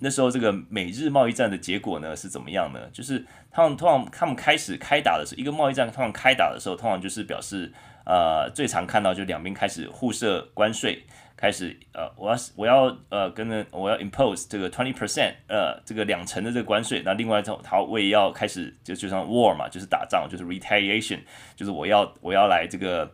[0.00, 2.80] 那时候这个美日贸易战的结果呢是怎么样呢？
[2.92, 7.72] 就是他们通常他们开始开打的时候，一个贸易战通常开打的时候，通常就是表示
[8.04, 11.04] 呃最常看到就两边开始互设关税，
[11.44, 21.20] 开始呃我要我要呃跟着我要 impose 这个 twenty percent 呃这个两成的这个关税，那另外他他我也要开始就就像 war 嘛，就是打仗，就是 retaliation，
[21.54, 23.12] 就是我要我要来这个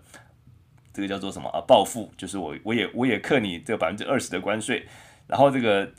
[0.92, 4.86] 这个叫做什么啊报复，就是我我也我也克你这百分之二十的关税，
[5.26, 5.92] 然后这个。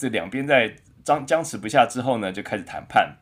[0.00, 0.72] 这两边在
[1.02, 3.16] 僵僵持不下之后呢，就开始谈判，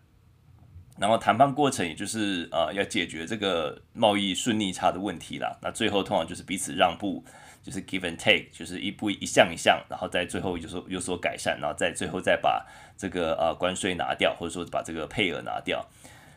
[0.99, 5.57] 然后谈判过程也就是呃要解决这个贸易顺逆差的问题啦。
[5.63, 7.25] 那最后通常就是彼此让步，
[7.67, 12.65] 就是 give and take，就是一步一项一项，然后在最后有所有所改善，然后在最后再把
[12.97, 15.85] 这个呃关税拿掉，或者说把这个配额拿掉。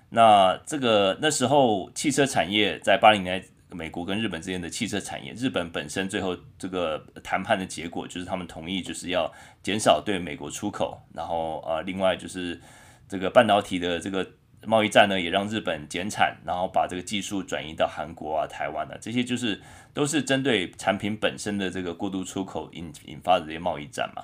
[0.10, 3.48] 那这个那时候汽车产业在八零年代。
[3.72, 12.60] 美国跟日本之间的汽车产业，日本本身最后这个谈判的结果就是他们同意就是要减少对美国出口，然后呃，另外就是
[13.08, 14.28] 这个半导体的这个
[14.65, 19.62] 贸易战呢，也让日本减产，然后把这个技术转移到韩国啊、台湾啊，这些就是
[19.93, 24.24] 都是针对产品本身的这个过度出口引引发的这些贸易战嘛。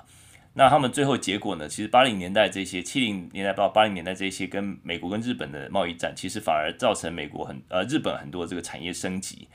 [0.58, 1.68] 那他们最后结果呢？
[1.68, 9.48] 其实八零年代这些、七零年代到八零年代这些跟美国跟日本的贸易战，其实反而造成美国很呃日本很多这个产业升级，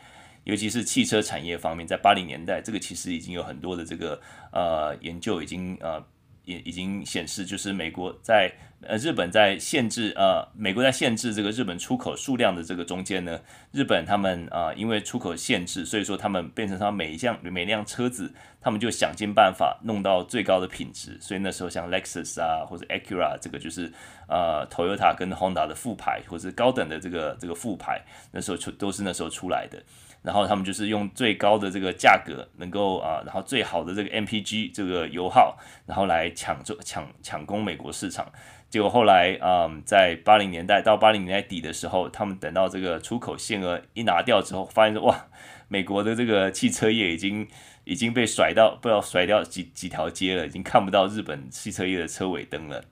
[0.43, 6.05] 尤其是汽车产业方面，在八零年代这个其实已经有很多的这个呃研究已经呃
[6.45, 8.51] 也已经显示，就是美国在。
[8.83, 13.39] 呃，日本在限制呃，美国在限制这个日本出口数量的这个中间呢，
[13.71, 23.93] 日本他们啊、因为出口限制，所以说他们变成他每一辆每辆车子，他们就想尽办法弄到最高的品质，所以那时候像 Lexus 啊或者 Acura 这个就是
[24.27, 28.01] 呃 Toyota 跟 Honda 的副牌，或者是高等的这个这个副牌，
[28.31, 29.79] 那时候出都是那时候出来的。
[30.21, 38.31] 然后他们就是用最高的这个价格，能够啊，然后最好的这个 MPG 这个油耗，然后来抢做抢抢攻美国市场。
[38.69, 45.27] 结果后来啊、嗯，在八零年代到八零年代底的时候，他们等到这个出口限额一拿掉之后，发现说哇，
[45.67, 47.47] 美国的这个汽车业已经
[47.83, 52.83] 已经被甩到不知道甩掉几几条街了，已经看不到日本汽车业的车尾灯了。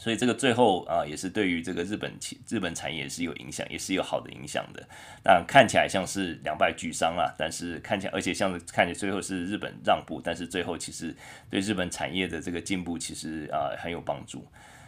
[0.00, 4.82] 所以这个最后啊，也是对于这个日本企日本产业是有影响，也是有好的影响的。
[5.22, 11.14] 那看起来像是两败俱伤啊，但是看起来，而且像是看起来最后是日本让步，但是最后其实
[11.50, 14.42] 对日本产业的这个进步其实啊很有帮助。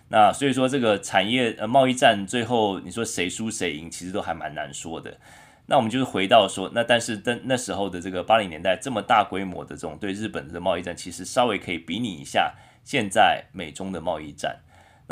[0.08, 5.18] 那所以说这个产业呃贸易战最后你说谁输谁赢，其实都还蛮难说的。
[5.66, 14.60] 那我们就是回到说，那但是在那时候的这个八零年代这么大规模的这种对日本的贸易战，其实稍微可以比拟一下现在美中的贸易战。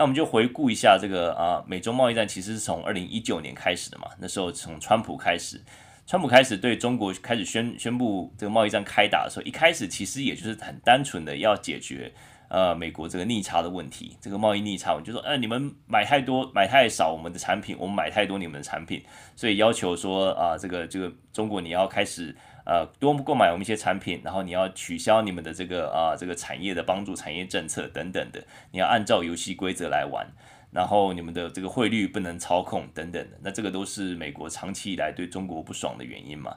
[0.01, 4.07] 那我们就回顾一下这个啊，美中贸易战其实是从二零一九年开始的嘛。
[4.19, 5.63] 那时候从川普开始，
[6.07, 12.11] 川普开始对中国开始宣宣布这个贸易战开打的时候，一开始其实也就是很单纯的要解决
[12.49, 19.05] 呃美国这个逆差的问题，这个贸易逆差，我就说，呃，你们买太多买太少我们的产品，我们买太多你们的产品，
[19.37, 22.35] 所以要求说啊，这个这个中国你要开始。
[22.71, 30.25] 呃多购买我们一些产品，然后你要取消你们的这个啊、这个产业的帮助产业政策等等的，你要按照游戏规则来玩，
[30.71, 36.57] 然后你们的这个汇率不能操控等等的，那这个都是美国长期以来对中国不爽的原因嘛。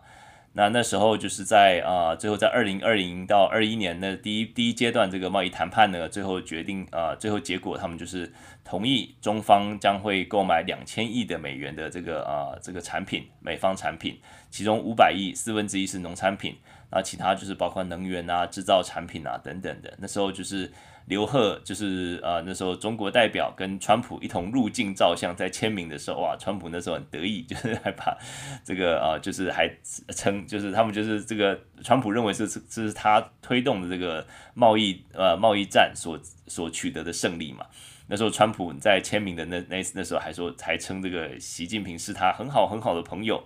[0.55, 8.31] 那那时候就是在啊、最后在二零二零到二一年的第一第一阶段这个贸易谈判呢，最后决定啊、最后结果他们就是
[8.63, 16.55] 同意中方将会购买两千亿的美元的这个啊、这个产品，美方产品，其中五百亿四分之一是农产品，
[16.91, 20.71] 那其他就是包括能源啊、制造产品啊等等的，那时候就是。
[21.05, 28.17] 刘贺就是呃那时候中国代表跟川普一同入境照相，在签名的时候哇，川普那时候很得意，就是还把
[28.63, 29.69] 这个呃就是还
[30.15, 37.65] 称就是他们就是这个川普认为是这是他推动的这个贸易呃贸易战所所取得的胜利嘛。
[38.07, 43.43] 那时候川普在签名的那那那时候还说还称这个习近平是他很好很好的朋友。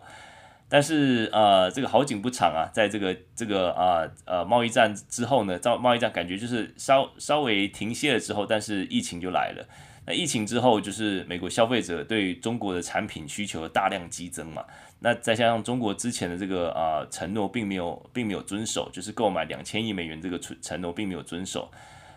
[0.70, 9.66] 但是呃，这个好景不长啊，在这个这个啊呃，贸易战之后呢，造贸易战感觉就是稍稍微停歇了之后，但是疫情就来了。
[10.06, 14.66] 那疫情之后，就是美国消费者对中国的产品需求大量激增嘛。
[15.00, 21.72] 那再加上中国之前的这个啊、承诺并没有并没有遵守，就是购买两千亿美元这个承承诺并没有遵守。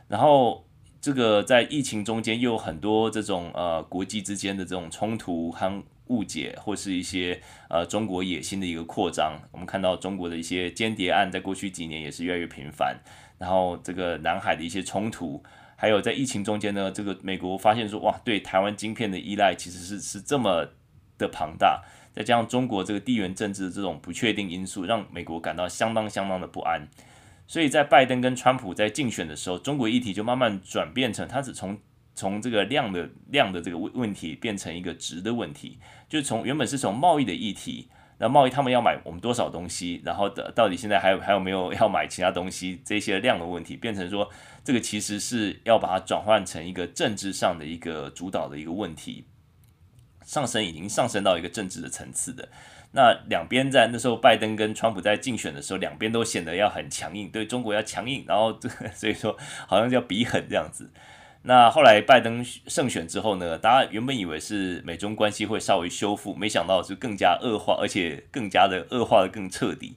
[0.08, 0.64] 然后
[1.00, 5.82] 这个在疫情中间又有很多这种呃国际之间的这种冲突和。
[6.10, 12.98] 误解或是一些呃中国野心的一个扩张，我们看到中国的一些间谍案在过去几年也是越来越频繁，
[13.38, 15.42] 然后这个南海的一些冲突，
[15.76, 20.68] 还有在疫情中间呢，这个美国发现说哇，对台湾晶片的依赖其实是是这么
[21.16, 21.82] 的庞大，
[22.12, 26.88] 再加上中国这个地缘政治的这种不确定因素，让美国感到相当相当的不安，
[27.46, 31.78] 所以在拜登跟川普在竞选的时候，中国议题就慢慢转变成他只从。
[32.12, 35.78] 从这个量的量的这个问问题变成一个值的问题，
[36.10, 37.88] 就是从原本是从贸易的议题，
[38.18, 44.28] 那贸易他们要买我们多少东西，然后的到底现在还有还有没有 要买其他东西，这些量的问题变成说
[44.64, 49.24] 这个其实是要把它转换成一个政治上的一个主导的一个问题，
[50.26, 52.48] 上升已经上升到一个政治的层次的。
[52.92, 59.38] 那两边在那时候拜登跟川普在竞选的时候，两边都显得要很强硬，对中国要强硬，然后这所以说
[59.68, 60.90] 好像要比狠这样子。
[61.42, 69.96] 那后来拜登胜选之后呢，大家原本以为是美中关系会稍微修复，没想到是更加恶化，而且更加的恶化的更彻底。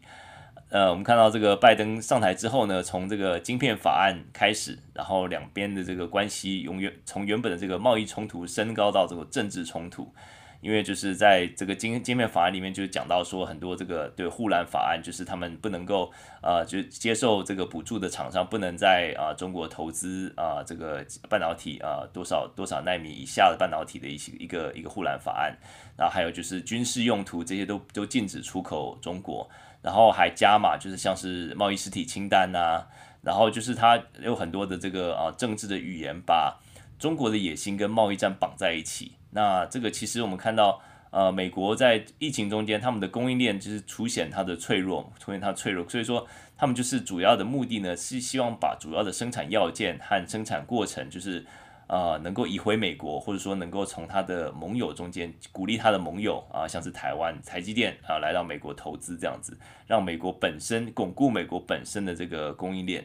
[0.70, 10.14] 呃，我们看到这个拜登上台之后呢，从这个晶片法案开始，然后两边的这个关系永远从原本的这个贸易冲突升高到这个政治冲突。
[10.64, 16.10] 因为就是在这个晶晶片法案里面，就讲到说很多这个对护栏法案，就是他们不能够
[16.42, 25.54] 呃，就接受这个补助的厂商不能在啊、中国投资啊、这个半导体啊、多少多少纳米以下的半导体的一些一个一个护栏法案，
[25.98, 29.50] 然后还有就是军事用途这些都都禁止出口中国，
[29.82, 32.88] 然后还加码就是像是贸易实体清单呐、啊，
[33.22, 36.58] 然后就是它有很多的这个啊、政治的语言把
[36.98, 39.18] 中国的野心跟贸易战绑在一起。
[39.34, 46.26] 那这个其实我们看到，呃，美国在疫情中间，他们的供应链就是凸显它的脆弱，凸显它脆弱，所以说
[46.56, 51.46] 他们就是主要的目的呢，是希望把主要的生产要件和生产过程，就是
[51.88, 63.04] 呃，能够移回美国，或者说能够从他的盟友中间鼓励他的盟友啊，像是台湾台积电啊，来到美国投资这样子，让美国本身巩固美国本身的这个供应链。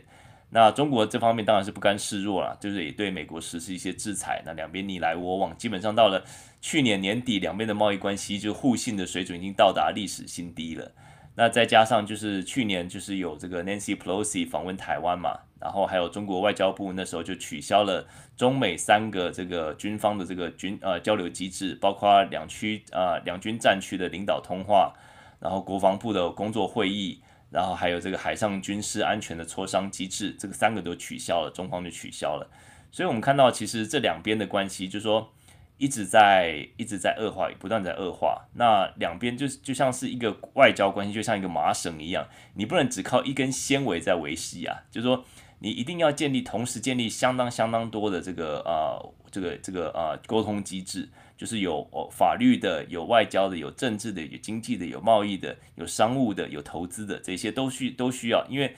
[0.51, 4.43] 那中国这方面当然是不甘示弱了，就是也对美国实施一些制裁。
[4.47, 6.25] 那两边你来我往，基本上到了
[6.63, 10.91] 去年年底，两边的贸易关系就互信的水准已经到达历史新低了。
[11.35, 24.95] 那再加上就是去年就是有这个 Nancy Pelosi 访问台湾嘛，然后还有中国外交部那时候就取消了中美三个这个军方的这个军呃交流机制，包括两区呃两军战区的领导通话，
[25.41, 27.21] 然后国防部的工作会议。
[27.51, 32.51] 然后还有这个海上军事安全的磋商机制，这个三个都取消了，中方就取消了。
[32.91, 35.33] 所以我们看到，其实这两边的关系，就是说
[35.77, 38.47] 一直在一直在恶化，不断在恶化。
[38.55, 45.25] 那两边就就像是一个外交关系，就像一个麻绳一样，你不能只靠一根纤维在维系啊，就是说
[45.61, 51.09] 你一定要建立，同时建立相当相当多的这个呃这个这个呃沟通机制。
[51.39, 58.45] 就是有哦法律的，有外交的，有政治的，有经济的，有贸易的，有商务的，有投资的，这些都需都需要。
[58.51, 58.75] 因为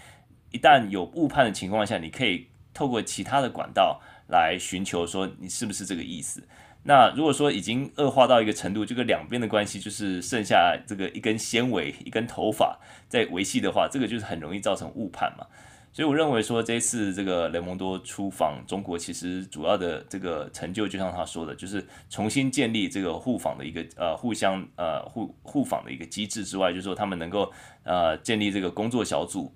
[0.52, 6.46] 一旦有误判的情况下，你可以透过其他的管道来寻求说你是不是这个意思。
[6.82, 15.46] 那如果说已经恶化到一个程度，这个两边的关系就是剩下这个一根纤维、一根头发在维系的话，这个就是很容易造成误判嘛。
[15.93, 29.53] 所以我认为说，这次这个雷蒙多出访中国，其实主要的这个成就，就像他说的，就是重新建立这个互访的一个呃互相呃互互访的一个机制之外，就是说他们能够呃建立这个工作小组，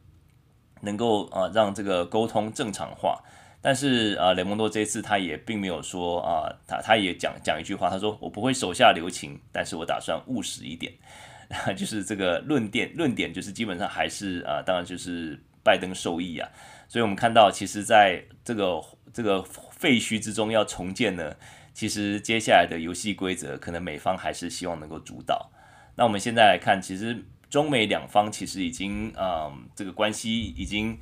[0.80, 3.22] 能够呃让这个沟通正常化。
[3.62, 10.92] 但是啊、雷蒙多这一次他也并没有说啊、他他也讲讲一句话，他说我不会手下留情，但是我打算务实一点，
[11.78, 15.40] 就是这个论点论点就是基本上还是啊、当然就是。
[15.64, 16.48] 拜登受益啊，
[16.86, 18.80] 所以我们看到，其实在这个
[19.12, 21.34] 这个废墟之中要重建呢，
[21.72, 25.50] 其实接下来的游戏规则可能美方还是希望能够主导。
[25.96, 30.98] 那我们现在来看，其实中美两方其实已经、嗯，这个关系已经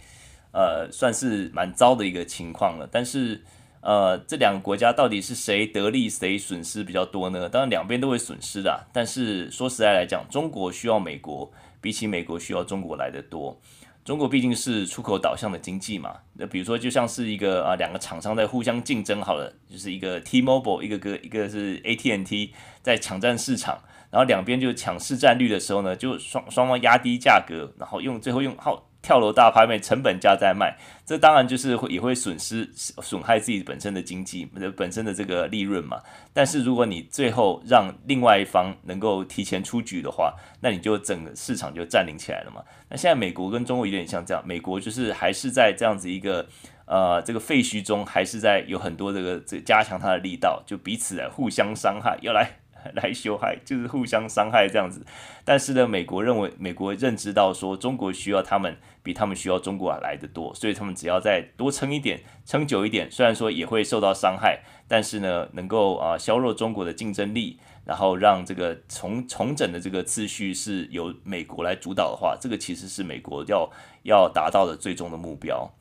[0.53, 2.89] 呃算是蛮糟的一个情况了。
[2.91, 3.43] 但是
[3.81, 7.49] 呃，这两个国家到底是谁得利谁损失比较多呢？
[7.49, 11.51] 当然两边都会损失的，但是说实在来讲，中国需要美国，
[11.81, 13.61] 比起美国需要中国来的多。
[14.05, 23.81] 中国毕竟是出口导向的经济嘛，那比如说就像是一个啊两个厂商在互相竞争好了，就是一个 T-Mobile 一个个一个是 AT&T 在抢占市场，
[24.11, 28.89] 然后两边就抢市占率的时候呢，就双双方压低价格，然后用最后用好。
[29.03, 36.01] 跳楼大拍卖，成本价在卖，这当然就是会也会损失损害自己本身的经济本身的这个利润嘛。
[36.33, 42.63] 但是如果你最后让另外一方能够提前出局的话，那你就整个市场就占领起来了嘛。
[42.89, 46.47] 那现在美国跟中国有点像这样，美国就是还是在这样子一个
[46.87, 52.62] 呃这个废墟中，还是在有很多这个这加强它的力道，就彼此来互相伤害，要来。
[52.95, 55.05] 来修害，就是互相伤害这样子。
[55.45, 73.71] 但是呢，美国认为，美国认知到说，中国需要他们比他们需要中国来的多，所以他们只要再多撑一点，撑久一点，虽然说也会受到伤害，但是呢，能够啊削弱中国的竞争力，然后让这个重重整的这个次序是由美国来主导的话，这个其实是美国要
[74.03, 75.73] 要达到的最终的目标。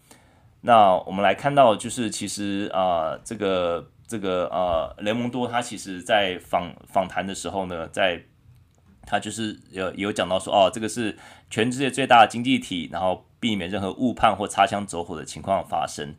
[0.61, 3.87] 那我们来看到，就是其实啊，这个。
[4.11, 8.21] 这个呃，雷蒙多他其实在访访谈的时候呢，在
[9.07, 11.17] 他就是有有讲到说，哦，这个是
[11.49, 16.13] 全世界最大的经济体，然后避免任何误判或擦枪走火的情况发生。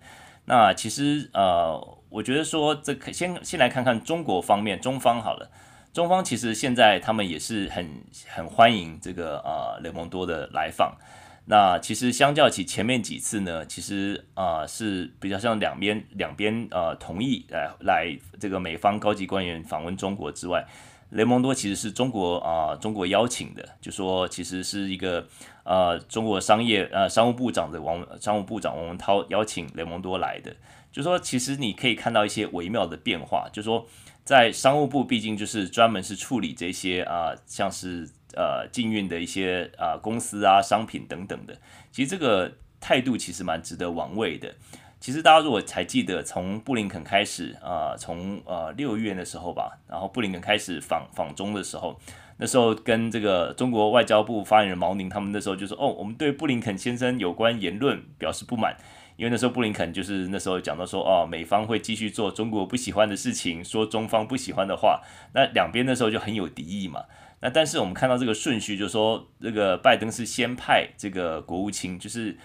[0.47, 1.79] 那其实呃，
[2.09, 5.51] 我觉得说，这可先先来看看中国方面，中方好了，
[5.93, 10.97] 中方其实现在他们也是很很欢迎这个呃雷蒙多的来访。
[11.45, 20.65] 那其实相较起前面几次呢，其实啊、是比较像两边两边呃同意来来这个美方高级官员访问中国之外，
[21.11, 25.27] 雷蒙多其实是中国啊、中国邀请的，就说其实是一个
[25.65, 30.55] 呃中国商业呃商务部长的王商务部长王文涛邀请雷蒙多来的，
[30.93, 33.89] 就说其实你可以看到一些微妙的变化，就说
[34.25, 38.09] 在商务部毕竟就是专门是处理这些啊、像是。
[38.35, 41.57] 呃，禁运的一些啊、公司啊、商品等等的，
[41.91, 44.55] 其实这个态度其实蛮值得玩味的。
[45.01, 51.99] 其实大家如果还记得，从布林肯开始啊，从呃六月的时候吧，然后布林肯开始访访中的时候，
[52.37, 58.77] 那时候跟这个中国外交部发言人毛宁他们那时候就说，哦，我们对布林肯先生有关言论表示不满，
[59.17, 65.03] 因为那时候布林肯就是那时候讲到说，哦，美方会继续做中国不喜欢的事情，说中方不喜欢的话，
[65.35, 67.07] 那两边那时候就很有敌意嘛。
[67.45, 72.39] 那但是我们看到这个顺序，就是说这个拜登是先派这个国务卿，就是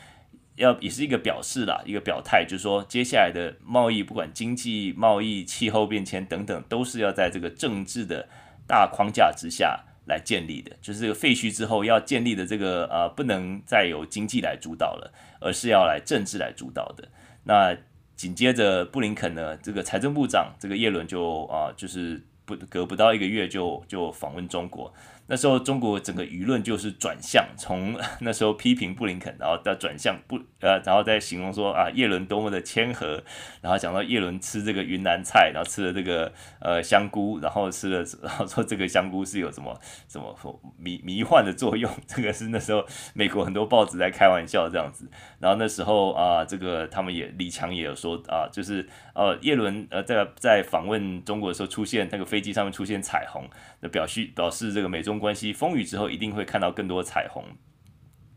[0.55, 8.27] 要也是一个表示啦，一个表态，就是说接下来的贸易，不管经济、贸易、气候变迁等等，都是要在这个政治的
[8.67, 10.75] 大框架之下来建立的。
[10.81, 17.07] 就是这个废墟之后要建立的这个呃，不能再由经济来主导了，而是要来政治来主导的。
[17.43, 17.77] 那
[18.15, 22.25] 紧接着布林肯呢，这个财政部长这个耶伦就啊、就是。
[22.47, 24.91] 不隔不到一个月就就访问中国，
[25.27, 33.23] 那时候中国整个舆论就是转向，从 那时候批评布林肯，然后到转向不呃，然后再形容说啊叶伦多么的谦和，
[33.61, 40.37] 然后讲到叶伦吃这个云南菜，然后吃了这个呃香菇，然后吃了 然后说这个香菇是有什么什么
[40.77, 45.09] 迷迷幻的作用，这个是那时候美国很多报纸在开玩笑这样子，
[45.39, 52.27] 然后那时候啊这个他们也李强也有说啊就是呃叶伦呃在在访问中国的时候出现那个。
[52.27, 53.49] 飞机上面出现彩虹，
[53.79, 57.43] 那表示表示这个美中关系风雨之后一定会看到更多彩虹。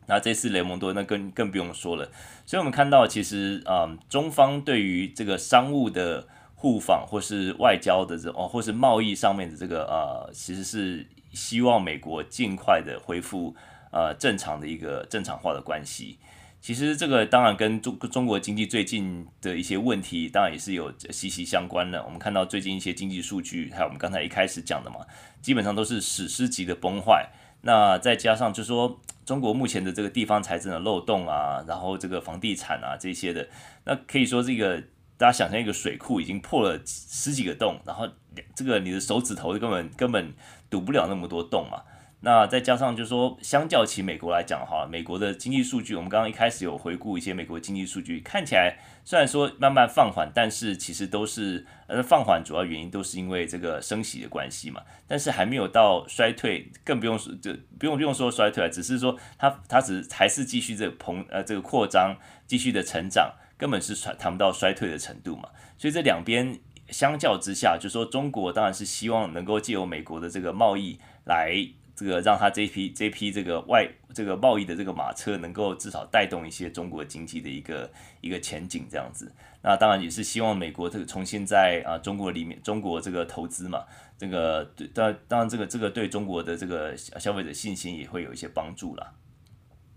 [0.07, 2.11] 那这次雷蒙多那更更不用说了。
[2.45, 13.55] 所以我们看到其实啊、嗯，中方对于这个商务的互访或是外交的这哦，或是贸易上面的这个呃，其实是希望美国尽快的恢复
[13.93, 16.19] 呃正常的一个正常化的关系。
[16.61, 22.05] 其实这个当然跟中中国经济最近的一些问题，当然也是有息息相关的。
[22.05, 24.99] 我们看到最近一些经济数据，还有我们刚才一开始讲的嘛，
[25.41, 27.31] 基本上都是史诗级的崩坏。
[27.63, 33.49] 那再加上就是说中国目前的这个地方财政的漏洞啊，然后这个房地产啊这些的，
[33.85, 34.79] 那可以说这个
[35.17, 38.07] 大家想象一个水库已经破了十几个洞，然后
[38.55, 40.35] 这个你的手指头根本根本
[40.69, 41.83] 堵不了那么多洞嘛。
[42.23, 62.15] 那再加上就是说，相较起美国来讲哈，美国的经济数据，我们刚刚一开始有回顾一些美国经济数据，看起来虽然说慢慢放缓，但是其实都是呃放缓主要原因都是因为这个升息的关系嘛，但是还没有到衰退，更不用说就不用不用说衰退了，只是说它它只还是继续这个膨呃这个扩张，
[62.47, 65.49] 继续的成长，根本是谈谈不到衰退的程度嘛，
[65.79, 66.61] 所以这两边
[66.91, 71.67] 相较之下，就说中国当然是希望能够借由美国的这个贸易来。
[72.01, 77.91] 这个让他这批这批这个外这个贸易的这个马车能够至少带动一些中国经济的一个
[78.23, 79.31] 一个前景这样子，
[79.63, 83.85] 那当然也是希望美国这个重新在啊中国里面中国这个投资嘛，
[84.17, 89.13] 这个对当当然这个这个对中国的这个消费者信心也会有一些帮助啦。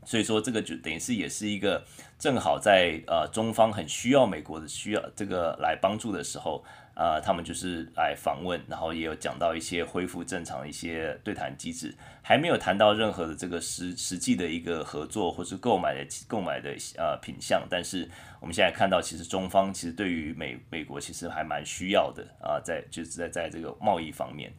[0.03, 1.81] 所以说这个就等于是也是一个
[2.19, 6.65] 正好在呃中方很需要美国的需要这个来帮助的时候。
[6.95, 17.65] 啊、他们就是来访问，然后也有讲到一些恢复正常的一些对谈机制，还没有谈到任何的这个实实际的一个合作或是购买的购买的呃品项。
[17.69, 18.07] 但是
[18.39, 24.53] 我们现在看到，其实中方其实对于美美国其实还蛮需要的啊、在就是在在这个贸易方面。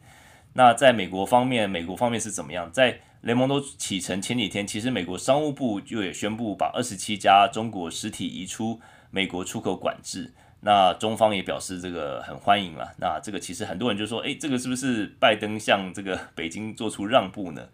[0.53, 2.71] 那在美国方面，美国方面是怎么样？
[2.71, 8.79] 在雷蒙多启程前几天，其实美国商务部就也宣布把二十七家中国实体移出
[9.09, 10.33] 美国出口管制。
[10.65, 12.91] 那中方也表示这个很欢迎了。
[12.99, 17.69] 那这个其实很多人就说，诶，这个是不是拜登向这个北京做出让步呢？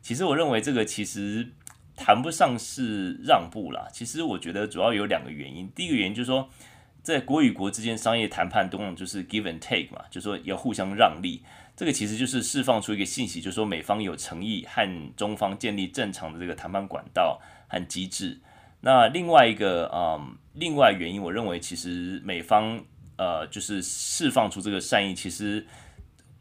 [0.00, 1.48] 其实我认为这个其实
[1.96, 3.88] 谈不上是让步啦。
[3.92, 5.68] 其实我觉得主要有两个原因。
[5.74, 6.48] 第一个原因就是说，
[7.02, 11.42] 在国与国之间商业谈判中，就是 give and take 嘛，就是说要互相让利。
[11.74, 18.38] 这个其实就是释放出一个信息，就是说美方有诚意和中方建立正常的这个谈判管道和机制。
[18.86, 22.80] 那另外一个，嗯，另外原因，我认为其实美方，
[23.16, 25.66] 呃，就是释放出这个善意，其实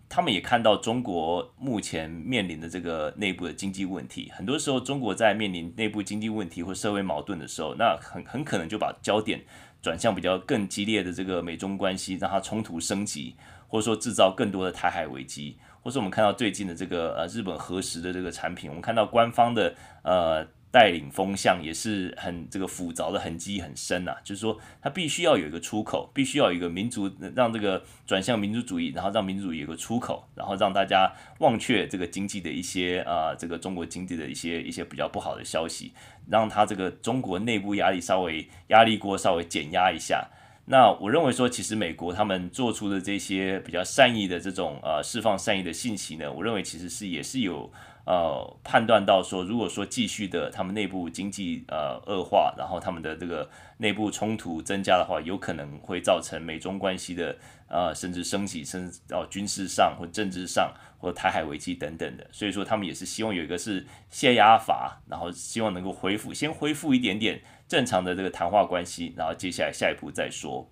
[0.07, 4.31] 他们也看到中国目前面临的这个内部的经济问题。
[4.31, 9.43] 很多时候，中国在面临内部经济问题或社会矛盾的时候，那很很可能就把焦点
[9.81, 13.35] 转向比较更激烈的这个美中关系，让它冲突升级，
[13.67, 19.73] 或者说制造更多的台海危机，或是我们看到最近的这个呃日本核实的这个产品，我们看到官方的
[20.03, 20.45] 呃。
[20.75, 31.09] 带领风向也是很这个复杂的痕迹很深呐、啊，就是说它必须要有一个出口，必须要有一个民族让这个转向民族主义，然后让民族主义有个出口，然后让大家
[31.39, 35.93] 忘却这个经济的一些啊、这个中国经济的一些一些比较不好的消息，
[36.29, 40.27] 让它这个中国内部压力稍微压力锅稍微减压一下。
[40.65, 47.71] 那我认为说，其实美国他们做出的这些比较善意的这种呃释放善意的信息呢，我认为其实是也是有。
[48.05, 57.35] 呃，判断到说，如果说继续的他们内部经济呃恶化，然后他们的这个内部冲突增加的话，有可能会造成美中关系的
[57.67, 62.27] 呃甚至升级，甚至到军事上或政治上或台海危机等等的。
[62.31, 70.71] 所以说，他们也是希望有一个是泄压阀，然后希望能够恢复，先恢复一点点正常的这个谈话关系，然后接下来下一步再说。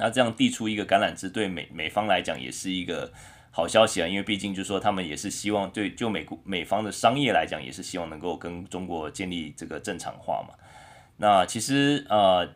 [0.00, 3.12] 那这样递出一个橄榄枝，对美美方来讲也是一个。
[3.52, 10.54] 好消息啊，因为毕竟就是说，他们也是希望对就美国美方的商业来讲，也是希望能够跟中国建立这个正常化嘛。
[11.16, 12.48] 那其实呃，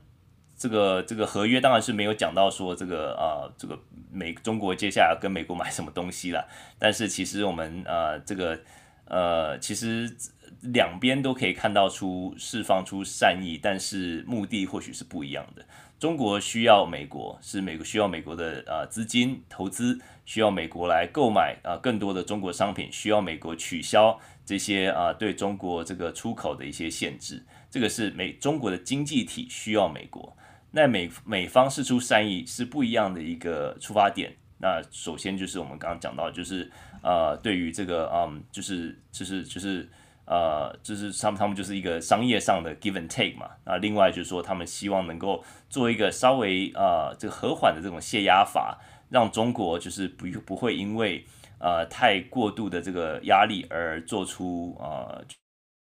[0.56, 3.76] 这个这个合约当然是没有讲到说这个呃这个
[4.12, 6.46] 美中国接下来跟美国买什么东西了。
[6.78, 8.60] 但是其实我们呃这个
[9.06, 10.16] 呃其实
[10.60, 15.66] 两边都可以看到出释放出善意，但是目的或许是不一样的。
[15.98, 20.00] 中国需要美国，是美国需要美国的呃资金投资。
[20.24, 30.36] 需要美国来购买啊更多的中国商品，需要美国取消这些啊对中国这个出口的一些限制，这个是美中国的经济体需要美国。
[30.70, 34.34] 那美美方是出善意是不一样的一个出发点。
[34.58, 36.70] 那首先就是我们刚刚讲到，就是
[37.02, 39.88] 呃对于这个嗯就是就是就是
[40.26, 43.50] 呃就是他们他们就是一个商业上的 give and take 嘛。
[43.64, 48.78] 那另外就是说他们希望能够做一个稍微呃这个和缓的这种泄压阀。
[49.14, 51.24] 让中国就是不不会因为
[51.60, 55.24] 呃太过度的这个压力而做出呃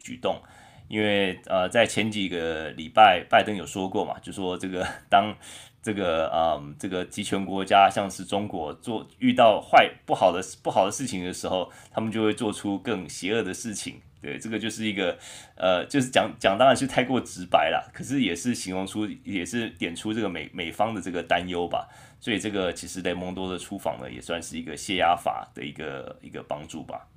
[0.04, 0.42] 举动，
[0.88, 5.38] 因为呃在前几个礼拜拜登有说过嘛，就说这个当
[5.84, 14.02] 这个呃这个集权国家像是中国做遇到坏不好的不好的事情的时候，他们就会做出更邪恶的事情。
[14.22, 15.18] 对，这个就是一个
[15.56, 21.88] 呃就是讲讲当然是太过直白了，可是也是形容出也是点出这个美美方的这个担忧吧。
[22.20, 27.08] 所以这个其实雷蒙多的出访呢，也算是一个泄压法的一个一个帮助吧。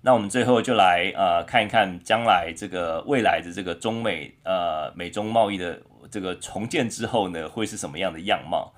[0.00, 8.72] 那我们最后就来呃看一看将来这个未来的这个中美呃美中贸易的这个重建之后呢，会是什么样的样貌？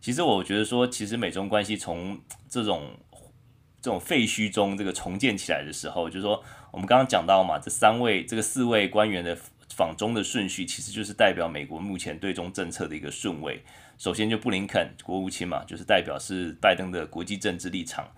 [0.00, 2.18] 其实我觉得说，其实美中关系从
[2.48, 2.90] 这种
[3.80, 9.38] 这种废墟中这个重建起来的时候，就是说我们刚刚讲到嘛，这三位这个四位官员的
[9.76, 13.62] 访中的顺序，其实就是代表美国目前对中政策的一个顺位。
[13.98, 18.08] 首先就布林肯国务卿嘛，就是代表是拜登的国际政治立场，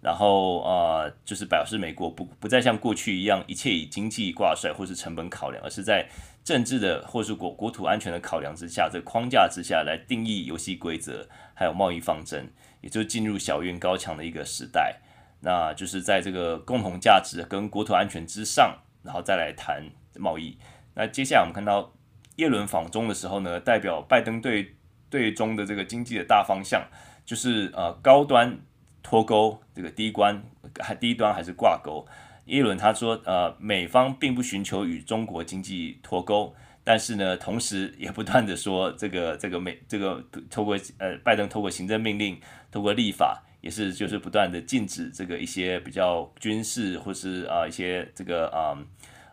[0.00, 6.08] 然后呃，就是表示美国不不再像过去一样一切以经济挂帅或是成本考量，而是在
[6.44, 15.00] 政治的或是国国土安全的考量之下，这框架之下来定义游戏规则，还有贸易方针，也就进入小院高墙的一个时代。
[15.40, 20.56] 那就是在这个共同价值跟国土安全之上，然后再来谈贸易。
[20.94, 21.92] 那接下来我们看到
[22.36, 24.74] 耶伦访中的时候呢，代表拜登对
[25.10, 26.82] 对中的这个经济的大方向，
[27.24, 28.58] 就是呃高端
[29.02, 30.42] 脱钩，这个低端
[30.80, 32.06] 还低端还是挂钩。
[32.46, 42.38] 耶伦他说，呃，美方并不寻求与中国经济脱钩，但是呢，同时也不断的说，这个这个美这个透过呃拜登透过行政命令，
[42.70, 48.76] 透过立法，也是就是不断的禁止这个一些比较军事或是啊、一些这个啊，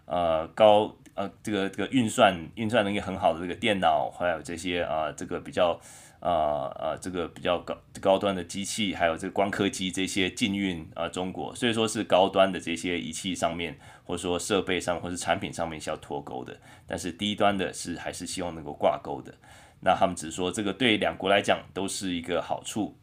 [0.05, 0.95] 呃高
[1.43, 5.79] 这个这个运算运算能力很好的这个电脑，还有这些啊、这个比较。
[6.23, 16.55] 呃呃，这个比较高高端的机器，还有这个光刻机这些禁运啊、中国，所以说是高端的这些仪器上面，或者说设备上，或是产品上面是要脱钩的，
[16.85, 19.33] 但是低端的是还是希望能够挂钩的。
[19.79, 22.95] 那他们只是说这个对两国来讲都是一个好处。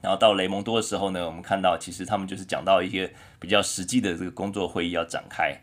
[0.00, 5.54] 然后到雷蒙多的时候呢，我们看到其实他们就是讲到一些比较实际的这个工作会议要展开。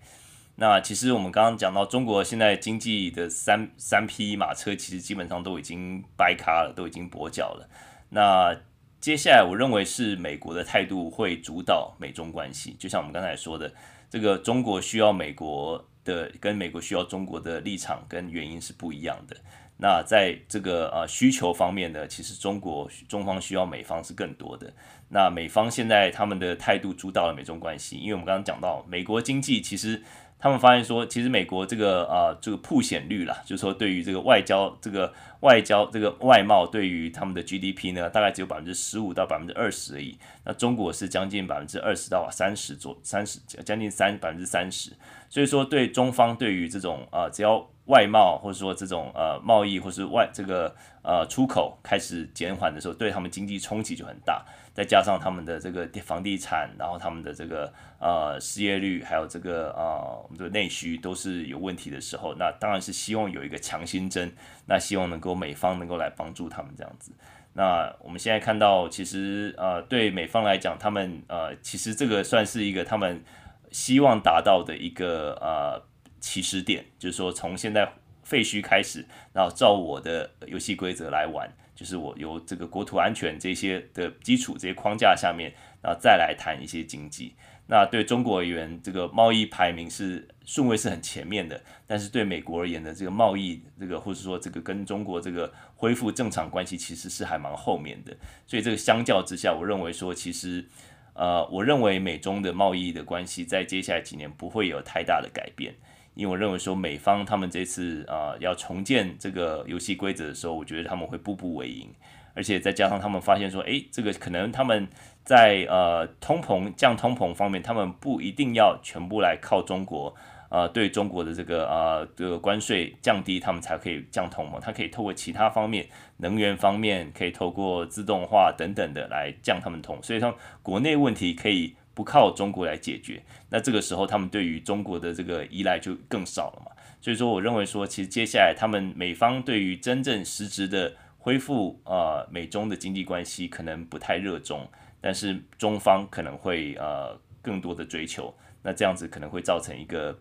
[0.55, 7.67] 那其实我们刚刚讲到，中国现在经济的三三匹马车，其实基本上都已经掰咖了，都已经跛脚了。
[8.09, 8.55] 那
[8.99, 12.75] 接下来，我认为是美国的态度会主导美中关系。
[12.77, 13.73] 就像我们刚才说的，
[14.11, 19.35] 这个中国需要美国的，跟美国需要中国的立场跟原因是不一样的。
[19.77, 24.71] 那在这个呃需求方面呢，其实中国中方需要美方是更多的。
[25.09, 30.03] 那美方现在他们的态度主导了美中关系，因为我们刚刚讲到，美国经济其实。
[30.43, 40.17] 他们发现说，其实美国这个啊，这个曝险率啦，就是说对于这个外交、这个外交、这个外贸，对于他们的 GDP 呢，大概只有百分之十五到百分之二十而已。
[40.43, 44.91] 那中国是将近百分之二十到三十左三十，将近三百分之三十。
[45.29, 54.45] 所以说，对中方对于这种啊，只要外贸或者说这种呃贸易或是外这个呃出口开始减缓的时候，对他们经济冲击就很大。
[54.73, 64.33] 再加上他们的这个房地产，然后他们的这个呃失业率，还有这个呃我们的内需都是有问题的时候，那当然是希望有一个强心针，
[64.65, 67.11] 那希望能够美方能够来帮助他们这样子。
[67.53, 73.23] 那我们现在看到，其实呃对美方来讲，他们呃其实这个算是一个他们
[73.71, 75.79] 希望达到的一个呃
[76.19, 77.93] 起始点，就是说从现在
[78.23, 81.47] 废墟开始，然后照我的游戏规则来玩。
[81.83, 87.35] 就是我由这个国土安全这些的基础这些框架下面，然后再来谈一些经济。
[87.67, 98.15] 那对中国而言，这个贸易排名是顺位是很前面的，但是对美国而言的这个贸易这个或者说这个跟中国这个恢复正常关系其实是还蛮后面的。
[98.47, 100.65] 所以这个相较之下，我认为说其实
[101.13, 105.75] 呃，我认为美中的贸易的关系在接下来几年不会有太大的改变。
[106.15, 111.89] 因为我认为说美方他们这次啊、要重建这个游戏规则的时候，我觉得他们会步步为营，
[112.33, 114.87] 而且再加上他们发现说，诶，这个可能他们
[115.23, 120.15] 在呃通膨降通膨方面，他们不一定要全部来靠中国，
[120.49, 125.87] 呃对中国的这个呃这个关税降低，他们才可以降通膨，他可以透过其他方面，
[126.17, 131.75] 能源方面可以透过自动化等等的来降他们通，所以说国内问题可以。
[131.93, 136.71] 不靠中国来解决，那这个时候他们对于中国的这个依赖就更少了嘛。
[136.99, 144.67] 所以说，我认为说，其实接下来他们美方对于真正实质的恢复呃美中的经济关系可能不太热衷，
[145.01, 150.17] 但是中方可能会呃更多的追求，那这样子可能会造成一个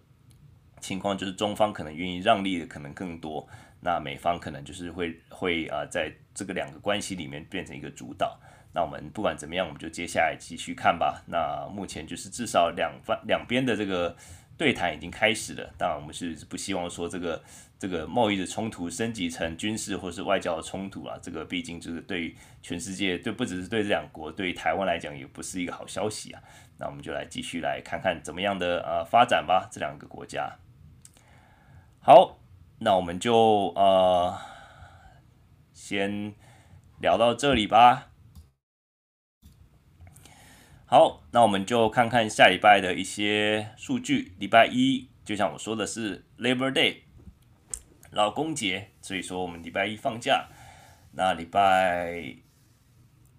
[0.81, 3.49] 情况，就是中方可能愿意让利的可能更多，
[3.81, 8.39] 那美方可能就是会会啊、在这个两个关系里面变成一个主导。
[8.75, 11.23] 那我们不管怎么样，我们就接下来继续看吧。
[11.27, 14.16] 那目前就是至少两方两边的这个
[14.57, 15.75] 对谈已经开始了。
[15.77, 17.43] 当然，我们是不希望说这个
[17.79, 21.18] 这个贸易的冲突升级成军事或是外交的冲突啊。
[21.20, 26.41] 这个毕竟就是对全世界，对不只是对这两国，对台湾来讲也不是一个好消息啊。
[26.79, 29.68] 那我们就来继续来看看怎么样的呃发展吧。
[29.70, 30.57] 这两个国家。
[32.01, 32.39] 好，
[32.79, 34.35] 那我们就呃
[35.75, 36.33] 先
[37.01, 38.12] 聊到这里吧。
[40.93, 44.34] 好，那我们就看看下礼拜的一些数据。
[44.38, 47.05] 礼拜一，就像我说的是 Labor Day，
[48.11, 50.51] 劳工节，所以说我们礼拜一放假。
[51.12, 52.36] 那礼拜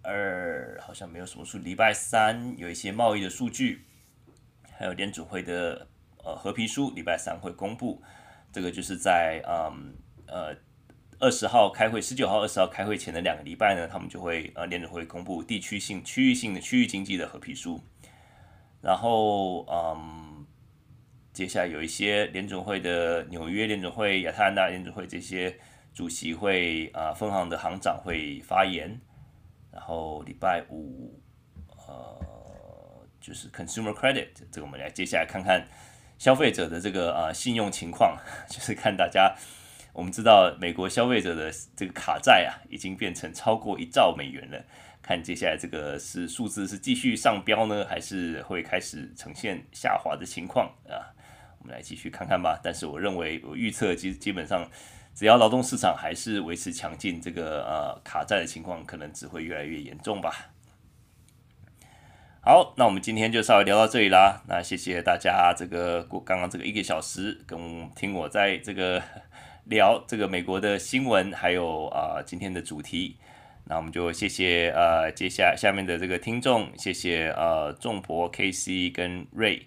[0.01, 3.85] 二好像没有什么数，礼拜三有一些贸易的数据，
[4.71, 5.87] 还有联准会的
[6.23, 8.01] 呃褐皮书，礼拜三会公布。
[8.51, 9.93] 这个就是在嗯
[10.25, 10.55] 呃
[11.19, 17.81] 二十号开会，十九号、二十号开会前的两个礼拜呢，他们就会呃联准会公布地区性、区域性的区域经济的合皮书。
[18.81, 20.45] 然后嗯，
[21.31, 25.57] 接下来有一些联准会的纽约联准会、亚特兰大联准会这些
[25.93, 28.99] 主席会啊、分行的行长会发言。
[29.71, 31.19] 然后礼拜五
[31.87, 35.67] 呃就是 Consumer Credit，这个我们来接下来看看
[36.17, 38.17] 消费者的这个啊、信用情况，
[38.49, 39.35] 就是看大家。
[39.93, 44.65] 我们知道美国消费者的这个卡债啊，已经变成超过一兆美元了。
[45.03, 51.13] 看接下来这个是数字是继续上飙呢，还是会开始呈现下滑的情况啊？
[51.59, 52.59] 我们来继续看看吧。
[52.63, 54.67] 但是我认为，我预测基基本上，
[55.13, 60.49] 只要劳动市场还是维持强劲，这个呃卡债的情况可能只会越来越严重吧。
[62.41, 64.41] 好，那我们今天就稍微聊到这里啦。
[64.47, 69.03] 那谢谢大家这个过刚刚这个一个小时跟听我在这个。
[69.65, 73.15] 聊这个美国的新闻，还有啊、呃、今天的主题，
[73.65, 79.61] 那我们就谢谢呃接下下面的这个听众，谢谢呃仲博 KC 跟 Ray，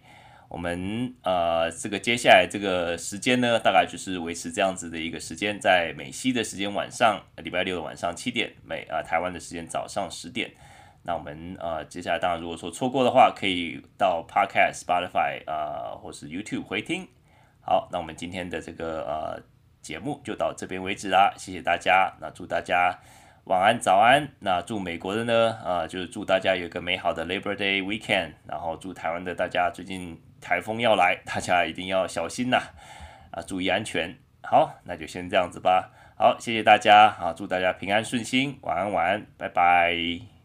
[0.48, 10.50] 我们呃这个接下来这个时间呢，大概就是维持这样子的一个时间，在美西的时间晚上，礼拜六的晚上七点，美啊、呃、台湾的时间早上十点，
[11.04, 17.08] 那我们呃接下来当然如果说错过的话，可以到 Podcast、Spotify 啊、呃、或是 YouTube 回听。
[17.62, 19.55] 好，那我们今天的这个呃。
[19.86, 22.12] 节目就到这边为止啦，谢谢大家。
[22.20, 22.98] 那祝大家
[23.44, 24.28] 晚安、早安。
[24.40, 28.32] 那祝美国的呢，啊、就是祝大家有一个美好的 Labor Day Weekend。
[28.48, 32.58] 然后祝台湾的大家最近台风要来， 大家一定要小心呐，
[33.30, 34.16] 啊，注意安全。
[34.42, 35.92] 好，那就先这样子吧。
[36.18, 40.35] 好，谢谢大家，好，祝大家平安顺心，晚安，晚安，拜拜。